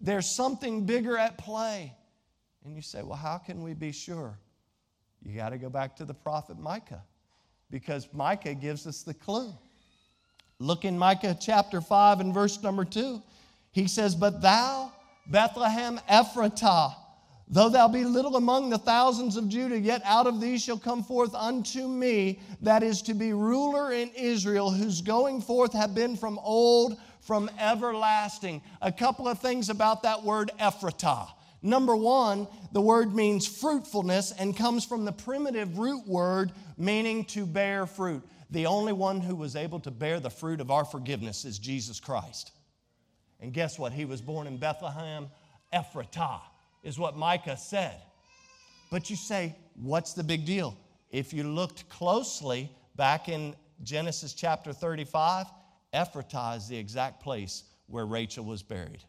[0.00, 1.92] There's something bigger at play.
[2.64, 4.38] And you say, Well, how can we be sure?
[5.20, 7.02] You got to go back to the prophet Micah
[7.72, 9.52] because Micah gives us the clue.
[10.60, 13.20] Look in Micah chapter 5 and verse number 2.
[13.72, 14.92] He says, But thou,
[15.26, 16.94] Bethlehem Ephratah,
[17.48, 21.02] though thou be little among the thousands of Judah, yet out of thee shall come
[21.02, 26.16] forth unto me that is to be ruler in Israel, whose going forth have been
[26.16, 28.62] from old, from everlasting.
[28.82, 31.28] A couple of things about that word Ephratah.
[31.62, 37.46] Number one, the word means fruitfulness and comes from the primitive root word meaning to
[37.46, 38.22] bear fruit.
[38.50, 42.00] The only one who was able to bear the fruit of our forgiveness is Jesus
[42.00, 42.52] Christ.
[43.40, 43.92] And guess what?
[43.92, 45.28] He was born in Bethlehem,
[45.72, 46.40] Ephratah,
[46.84, 48.00] is what Micah said.
[48.90, 50.76] But you say, what's the big deal?
[51.10, 55.46] If you looked closely back in Genesis chapter 35,
[55.92, 59.02] Ephratah is the exact place where Rachel was buried.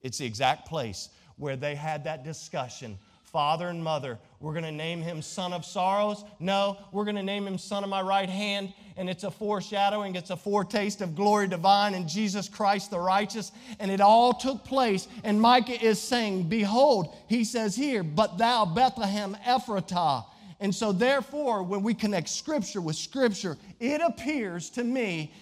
[0.00, 2.98] It's the exact place where they had that discussion
[3.34, 4.16] father and mother.
[4.38, 6.24] We're going to name him Son of Sorrows.
[6.38, 8.72] No, we're going to name him Son of my right hand.
[8.96, 13.50] And it's a foreshadowing, it's a foretaste of glory divine in Jesus Christ the righteous.
[13.80, 15.08] And it all took place.
[15.24, 20.26] And Micah is saying, Behold, he says here, But thou, Bethlehem Ephratah.
[20.60, 25.34] And so, therefore, when we connect Scripture with Scripture, it appears to me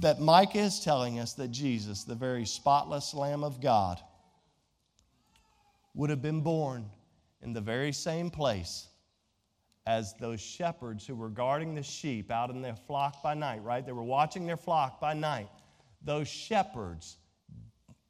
[0.00, 4.00] that Micah is telling us that Jesus, the very spotless Lamb of God,
[5.94, 6.88] would have been born
[7.42, 8.88] in the very same place
[9.86, 13.86] as those shepherds who were guarding the sheep out in their flock by night, right?
[13.86, 15.48] They were watching their flock by night.
[16.04, 17.16] Those shepherds,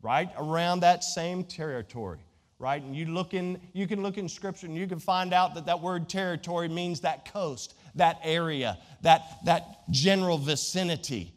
[0.02, 2.18] right around that same territory,
[2.58, 2.82] right?
[2.82, 5.66] And you look in, you can look in Scripture and you can find out that
[5.66, 11.32] that word territory means that coast, that area, that, that general vicinity.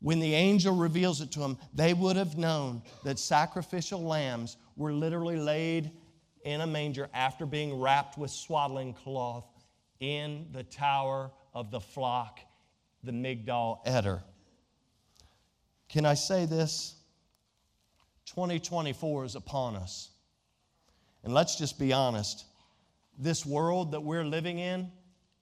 [0.00, 4.92] When the angel reveals it to them, they would have known that sacrificial lambs were
[4.92, 5.90] literally laid
[6.44, 9.46] in a manger after being wrapped with swaddling cloth
[10.00, 12.40] in the tower of the flock,
[13.02, 14.22] the Migdal Eder.
[15.88, 16.94] Can I say this?
[18.26, 20.10] 2024 is upon us.
[21.22, 22.44] And let's just be honest.
[23.18, 24.90] This world that we're living in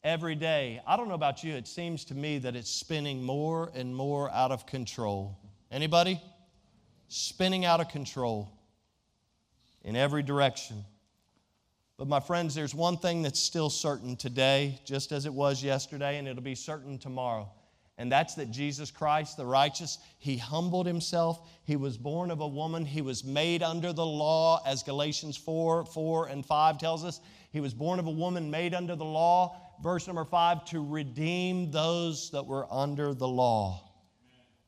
[0.05, 3.73] every day, I don't know about you, it seems to me that it's spinning more
[3.75, 5.39] and more out of control.
[5.71, 6.21] Anybody?
[7.09, 8.53] Spinning out of control
[9.83, 10.85] in every direction.
[11.99, 16.19] But, my friends, there's one thing that's still certain today, just as it was yesterday,
[16.19, 17.51] and it'll be certain tomorrow.
[17.99, 21.49] And that's that Jesus Christ, the righteous, he humbled himself.
[21.65, 22.85] He was born of a woman.
[22.85, 27.21] He was made under the law, as Galatians 4 4 and 5 tells us.
[27.51, 29.57] He was born of a woman made under the law.
[29.83, 33.91] Verse number 5 to redeem those that were under the law.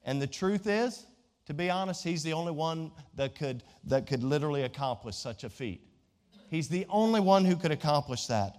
[0.05, 1.07] And the truth is,
[1.47, 5.51] to be honest, he's the only one that could, that could literally accomplish such a
[5.51, 5.87] feat.
[6.51, 8.57] He's the only one who could accomplish that.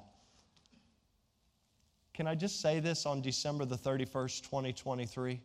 [2.13, 5.41] Can I just say this on December the 31st, 2023?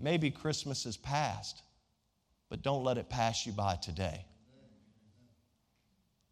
[0.00, 1.62] Maybe Christmas is past,
[2.48, 4.24] but don't let it pass you by today.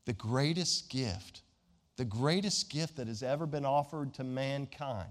[0.07, 1.43] The greatest gift,
[1.97, 5.11] the greatest gift that has ever been offered to mankind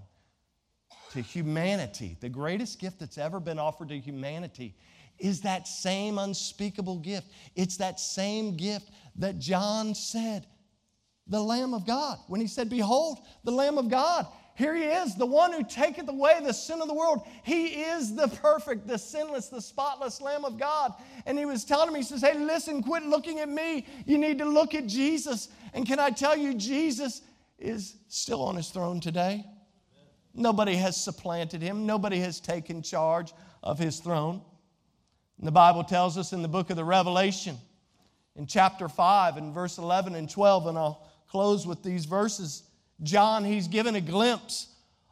[1.12, 4.74] to humanity, the greatest gift that's ever been offered to humanity
[5.18, 7.28] is that same unspeakable gift.
[7.54, 10.46] It's that same gift that John said,
[11.26, 12.18] the Lamb of God.
[12.28, 14.26] When he said, Behold, the Lamb of God.
[14.54, 17.26] Here he is, the one who taketh away the sin of the world.
[17.42, 20.94] He is the perfect, the sinless, the spotless Lamb of God.
[21.26, 23.86] And he was telling me, he says, Hey, listen, quit looking at me.
[24.06, 25.48] You need to look at Jesus.
[25.74, 27.20] And can I tell you, Jesus
[27.58, 29.44] is still on his throne today.
[30.36, 33.32] Nobody has supplanted him, nobody has taken charge
[33.62, 34.42] of his throne.
[35.38, 37.56] And the Bible tells us in the book of the Revelation,
[38.36, 42.64] in chapter 5 and verse 11 and 12, and I'll close with these verses.
[43.02, 44.68] John, he's given a glimpse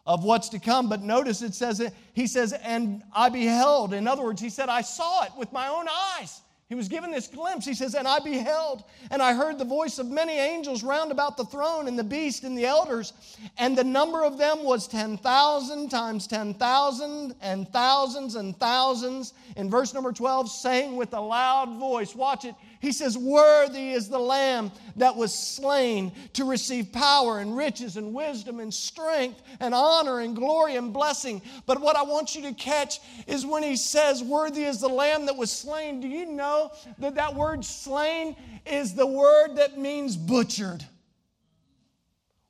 [0.06, 3.94] of what's to come, but notice it says, he says, and I beheld.
[3.94, 5.86] In other words, he said, I saw it with my own
[6.18, 6.42] eyes.
[6.68, 7.66] He was given this glimpse.
[7.66, 11.36] He says, And I beheld, and I heard the voice of many angels round about
[11.36, 13.12] the throne, and the beast, and the elders.
[13.58, 19.34] And the number of them was 10,000 times 10,000, and thousands and thousands.
[19.56, 22.54] In verse number 12, saying with a loud voice, Watch it.
[22.84, 28.12] He says, Worthy is the Lamb that was slain to receive power and riches and
[28.12, 31.40] wisdom and strength and honor and glory and blessing.
[31.64, 35.24] But what I want you to catch is when he says, Worthy is the Lamb
[35.24, 36.02] that was slain.
[36.02, 40.84] Do you know that that word slain is the word that means butchered?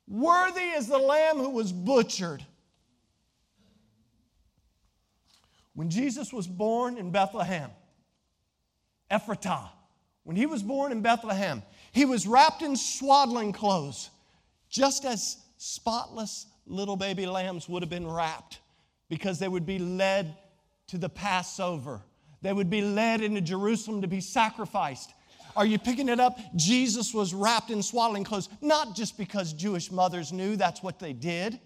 [0.05, 2.45] Worthy is the Lamb who was butchered.
[5.75, 7.71] When Jesus was born in Bethlehem,
[9.09, 9.69] Ephratah,
[10.25, 14.09] when he was born in Bethlehem, he was wrapped in swaddling clothes,
[14.69, 18.59] just as spotless little baby lambs would have been wrapped,
[19.07, 20.35] because they would be led
[20.87, 22.01] to the Passover.
[22.41, 25.13] They would be led into Jerusalem to be sacrificed.
[25.55, 26.37] Are you picking it up?
[26.55, 31.13] Jesus was wrapped in swaddling clothes, not just because Jewish mothers knew that's what they
[31.13, 31.59] did.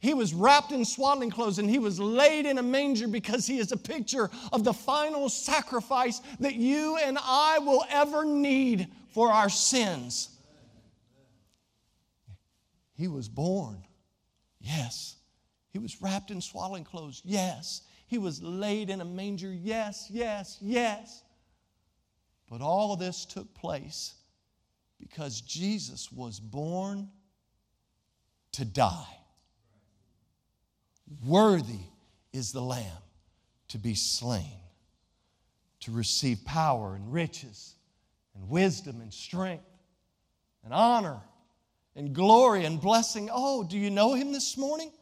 [0.00, 3.58] He was wrapped in swaddling clothes and he was laid in a manger because he
[3.58, 9.30] is a picture of the final sacrifice that you and I will ever need for
[9.32, 10.28] our sins.
[12.94, 13.82] He was born.
[14.60, 15.16] Yes.
[15.70, 17.20] He was wrapped in swaddling clothes.
[17.24, 17.82] Yes.
[18.06, 19.52] He was laid in a manger.
[19.52, 21.22] Yes, yes, yes.
[22.48, 24.14] But all of this took place
[25.00, 27.08] because Jesus was born
[28.52, 29.17] to die.
[31.24, 31.80] Worthy
[32.32, 32.84] is the Lamb
[33.68, 34.60] to be slain,
[35.80, 37.74] to receive power and riches
[38.34, 39.64] and wisdom and strength
[40.64, 41.20] and honor
[41.96, 43.28] and glory and blessing.
[43.32, 44.92] Oh, do you know him this morning?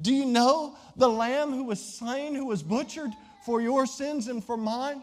[0.00, 3.10] Do you know the Lamb who was slain, who was butchered
[3.44, 5.02] for your sins and for mine?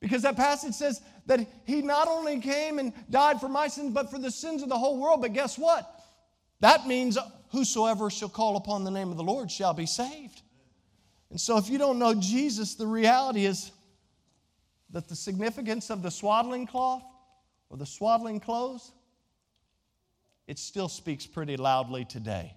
[0.00, 4.10] Because that passage says that he not only came and died for my sins, but
[4.10, 5.22] for the sins of the whole world.
[5.22, 5.88] But guess what?
[6.60, 7.18] That means
[7.50, 10.42] whosoever shall call upon the name of the Lord shall be saved.
[11.30, 13.70] And so, if you don't know Jesus, the reality is
[14.90, 17.02] that the significance of the swaddling cloth
[17.68, 18.92] or the swaddling clothes,
[20.46, 22.54] it still speaks pretty loudly today.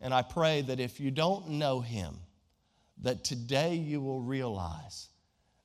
[0.00, 2.16] And I pray that if you don't know him,
[3.02, 5.08] that today you will realize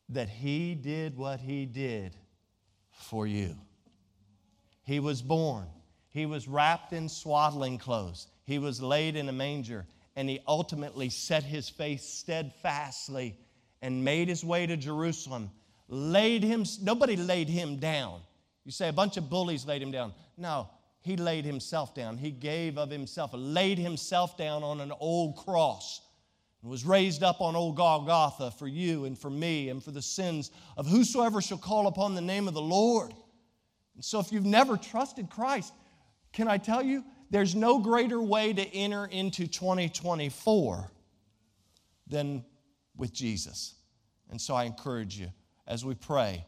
[0.10, 2.16] that he did what he did
[2.92, 3.56] for you.
[4.84, 5.68] He was born,
[6.10, 9.86] he was wrapped in swaddling clothes, he was laid in a manger,
[10.16, 13.38] and he ultimately set his face steadfastly
[13.84, 15.52] and made his way to Jerusalem.
[15.88, 18.22] Laid him, nobody laid him down.
[18.66, 20.14] You say a bunch of bullies laid him down.
[20.36, 20.68] No,
[21.02, 22.18] he laid himself down.
[22.18, 26.02] He gave of himself, laid himself down on an old cross
[26.64, 30.02] and was raised up on old Golgotha for you and for me and for the
[30.02, 33.14] sins of whosoever shall call upon the name of the Lord.
[33.94, 35.72] And so if you've never trusted Christ,
[36.34, 40.92] can I tell you, there's no greater way to enter into 2024
[42.08, 42.44] than
[42.98, 43.76] with Jesus.
[44.30, 45.30] And so I encourage you
[45.68, 46.46] as we pray,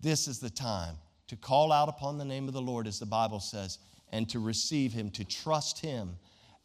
[0.00, 0.96] this is the time
[1.28, 3.78] to call out upon the name of the Lord, as the Bible says,
[4.10, 6.16] and to receive Him, to trust Him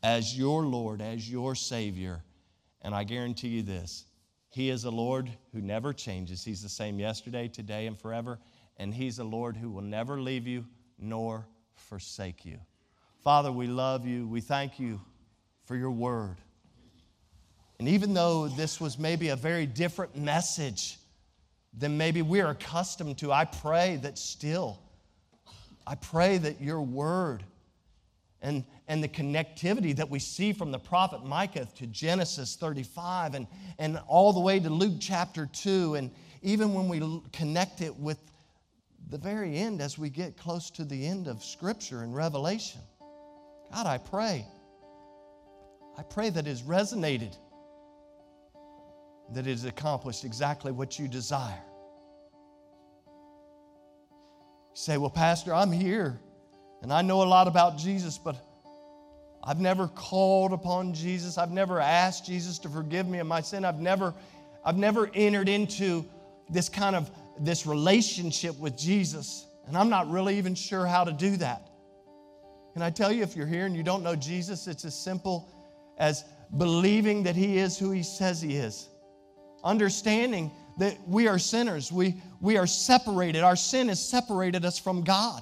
[0.03, 2.23] as your Lord, as your Savior.
[2.81, 4.05] And I guarantee you this
[4.49, 6.43] He is a Lord who never changes.
[6.43, 8.39] He's the same yesterday, today, and forever.
[8.77, 10.65] And He's a Lord who will never leave you
[10.97, 12.59] nor forsake you.
[13.27, 14.25] Father, we love you.
[14.25, 15.01] We thank you
[15.65, 16.37] for your word.
[17.77, 20.97] And even though this was maybe a very different message
[21.77, 24.79] than maybe we're accustomed to, I pray that still,
[25.85, 27.43] I pray that your word
[28.41, 33.45] and, and the connectivity that we see from the prophet Micah to Genesis 35 and,
[33.77, 36.11] and all the way to Luke chapter 2, and
[36.43, 38.19] even when we connect it with
[39.09, 42.79] the very end as we get close to the end of Scripture and Revelation
[43.73, 44.45] God, I pray.
[45.97, 47.35] I pray that it has resonated,
[49.33, 51.61] that it has accomplished exactly what you desire.
[54.69, 56.19] You say, Well, Pastor, I'm here
[56.81, 58.35] and I know a lot about Jesus, but
[59.43, 61.37] I've never called upon Jesus.
[61.37, 63.65] I've never asked Jesus to forgive me of my sin.
[63.65, 64.13] I've never,
[64.63, 66.05] I've never entered into
[66.49, 67.09] this kind of
[67.39, 69.45] this relationship with Jesus.
[69.67, 71.66] And I'm not really even sure how to do that.
[72.77, 75.49] Can I tell you, if you're here and you don't know Jesus, it's as simple
[75.97, 76.23] as
[76.57, 78.87] believing that He is who He says He is.
[79.63, 83.41] Understanding that we are sinners, we, we are separated.
[83.41, 85.41] Our sin has separated us from God.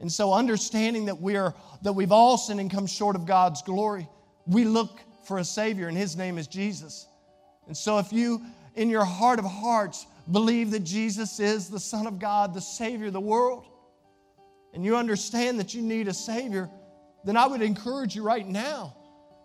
[0.00, 3.60] And so, understanding that, we are, that we've all sinned and come short of God's
[3.60, 4.08] glory,
[4.46, 7.06] we look for a Savior, and His name is Jesus.
[7.66, 8.40] And so, if you,
[8.76, 13.08] in your heart of hearts, believe that Jesus is the Son of God, the Savior
[13.08, 13.66] of the world,
[14.72, 16.70] and you understand that you need a Savior,
[17.24, 18.96] then I would encourage you right now,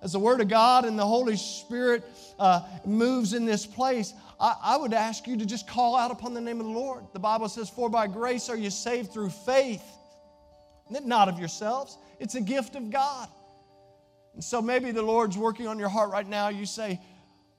[0.02, 2.04] as the Word of God and the Holy Spirit
[2.40, 6.34] uh, moves in this place, I, I would ask you to just call out upon
[6.34, 7.04] the name of the Lord.
[7.14, 9.84] The Bible says, For by grace are you saved through faith,
[10.90, 13.28] not of yourselves, it's a gift of God.
[14.34, 16.50] And so maybe the Lord's working on your heart right now.
[16.50, 17.02] You say,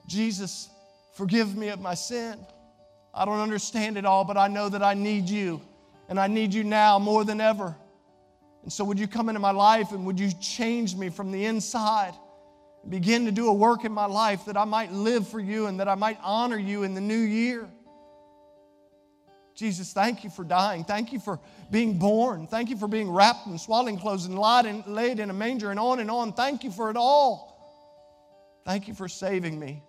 [0.06, 0.70] Jesus,
[1.14, 2.38] forgive me of my sin.
[3.12, 5.60] I don't understand it all, but I know that I need you,
[6.09, 7.76] and I need you now more than ever.
[8.62, 11.44] And so, would you come into my life and would you change me from the
[11.44, 12.14] inside?
[12.82, 15.66] And begin to do a work in my life that I might live for you
[15.66, 17.68] and that I might honor you in the new year.
[19.54, 20.84] Jesus, thank you for dying.
[20.84, 21.40] Thank you for
[21.72, 22.46] being born.
[22.46, 24.38] Thank you for being wrapped in swaddling clothes and
[24.86, 26.32] laid in a manger and on and on.
[26.32, 27.48] Thank you for it all.
[28.64, 29.82] Thank you for saving me.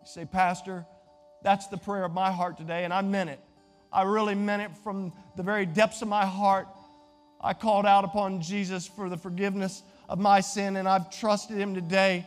[0.00, 0.86] You say, Pastor,
[1.42, 3.40] that's the prayer of my heart today, and I meant it.
[3.92, 6.68] I really meant it from the very depths of my heart.
[7.40, 11.74] I called out upon Jesus for the forgiveness of my sin, and I've trusted him
[11.74, 12.26] today.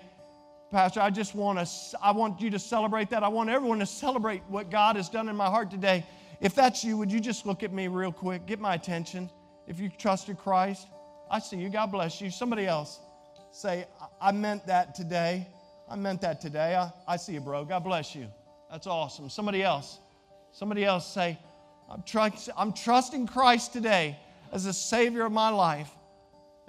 [0.71, 3.23] Pastor, I just want to, I want you to celebrate that.
[3.23, 6.05] I want everyone to celebrate what God has done in my heart today.
[6.39, 8.45] If that's you, would you just look at me real quick?
[8.45, 9.29] Get my attention.
[9.67, 10.87] If you trusted Christ,
[11.29, 11.69] I see you.
[11.69, 12.31] God bless you.
[12.31, 12.99] Somebody else
[13.51, 13.85] say,
[14.21, 15.47] I meant that today.
[15.89, 16.75] I meant that today.
[16.75, 17.65] I, I see you, bro.
[17.65, 18.27] God bless you.
[18.71, 19.29] That's awesome.
[19.29, 19.99] Somebody else.
[20.53, 21.37] Somebody else say,
[21.91, 24.17] I'm, trust, I'm trusting Christ today
[24.53, 25.91] as the Savior of my life.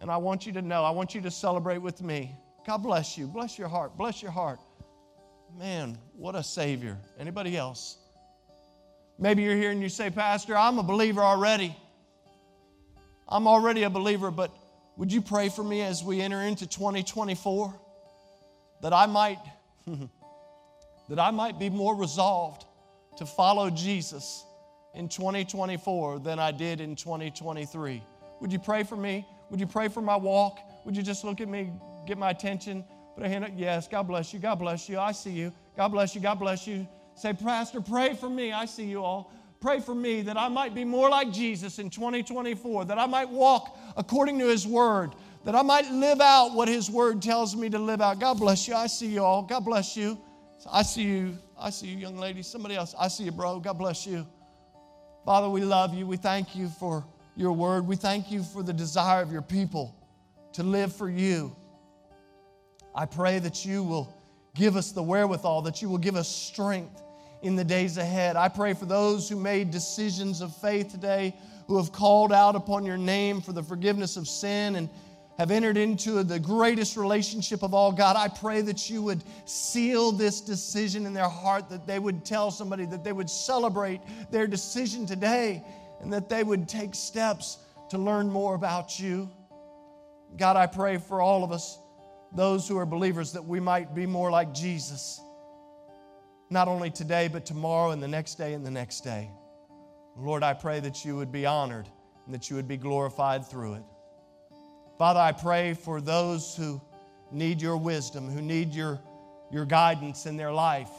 [0.01, 2.35] And I want you to know, I want you to celebrate with me.
[2.67, 3.29] God bless you.
[3.29, 3.97] Bless your heart.
[3.97, 4.59] Bless your heart.
[5.57, 6.99] Man, what a Savior.
[7.21, 7.99] Anybody else?
[9.17, 11.77] Maybe you're here and you say, Pastor, I'm a believer already.
[13.29, 14.53] I'm already a believer, but
[14.97, 17.73] would you pray for me as we enter into 2024
[18.83, 19.39] that I might
[21.09, 22.65] that I might be more resolved
[23.19, 24.45] to follow Jesus
[24.95, 28.03] in 2024 than I did in 2023.
[28.41, 29.27] Would you pray for me?
[29.51, 30.59] Would you pray for my walk?
[30.85, 31.71] Would you just look at me,
[32.07, 32.85] get my attention.
[33.15, 33.51] Put a hand up.
[33.55, 34.41] Yes, God bless you.
[34.41, 34.99] God bless you.
[34.99, 35.53] I see you.
[35.77, 36.21] God bless you.
[36.21, 36.87] God bless you.
[37.15, 38.53] Say, Pastor, pray for me.
[38.53, 39.33] I see you all.
[39.61, 43.29] Pray for me that I might be more like Jesus in 2024, that I might
[43.29, 45.13] walk according to His word,
[45.45, 48.19] that I might live out what His word tells me to live out.
[48.19, 48.75] God bless you.
[48.75, 49.43] I see you all.
[49.43, 50.19] God bless you.
[50.71, 51.39] I see you.
[51.59, 52.43] I see you, young lady.
[52.43, 52.95] Somebody else.
[52.99, 53.61] I see you, bro.
[53.61, 54.27] God bless you.
[55.25, 56.05] Father, we love you.
[56.05, 57.05] We thank you for
[57.37, 57.87] your word.
[57.87, 59.95] We thank you for the desire of your people
[60.55, 61.55] to live for you.
[62.95, 64.13] I pray that you will
[64.55, 67.03] give us the wherewithal, that you will give us strength
[67.43, 68.37] in the days ahead.
[68.37, 71.35] I pray for those who made decisions of faith today,
[71.69, 74.91] who have called out upon your name for the forgiveness of sin and
[75.39, 80.13] have entered into the greatest relationship of all, God, I pray that you would seal
[80.13, 84.47] this decision in their heart, that they would tell somebody, that they would celebrate their
[84.47, 85.65] decision today,
[86.01, 87.59] and that they would take steps
[87.91, 89.31] to learn more about you.
[90.37, 91.79] God, I pray for all of us,
[92.35, 95.21] those who are believers, that we might be more like Jesus,
[96.51, 99.31] not only today, but tomorrow and the next day and the next day.
[100.17, 101.89] Lord, I pray that you would be honored
[102.27, 103.83] and that you would be glorified through it.
[104.99, 106.81] Father, I pray for those who
[107.31, 109.01] need your wisdom, who need your,
[109.51, 110.91] your guidance in their life.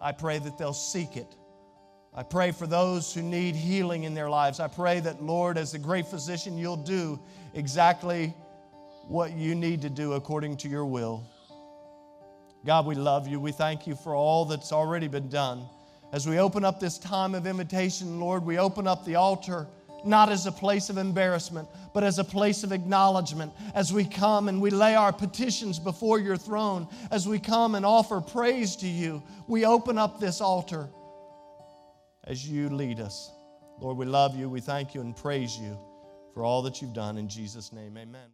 [0.00, 1.34] I pray that they'll seek it.
[2.14, 4.60] I pray for those who need healing in their lives.
[4.60, 7.18] I pray that, Lord, as a great physician, you'll do
[7.54, 8.34] exactly
[9.08, 11.24] what you need to do according to your will.
[12.66, 13.40] God, we love you.
[13.40, 15.66] We thank you for all that's already been done.
[16.12, 19.66] As we open up this time of invitation, Lord, we open up the altar
[20.04, 23.52] not as a place of embarrassment, but as a place of acknowledgement.
[23.74, 27.84] As we come and we lay our petitions before your throne, as we come and
[27.84, 30.88] offer praise to you, we open up this altar
[32.24, 33.30] as you lead us.
[33.80, 35.78] Lord, we love you, we thank you, and praise you
[36.34, 37.18] for all that you've done.
[37.18, 38.28] In Jesus' name, amen.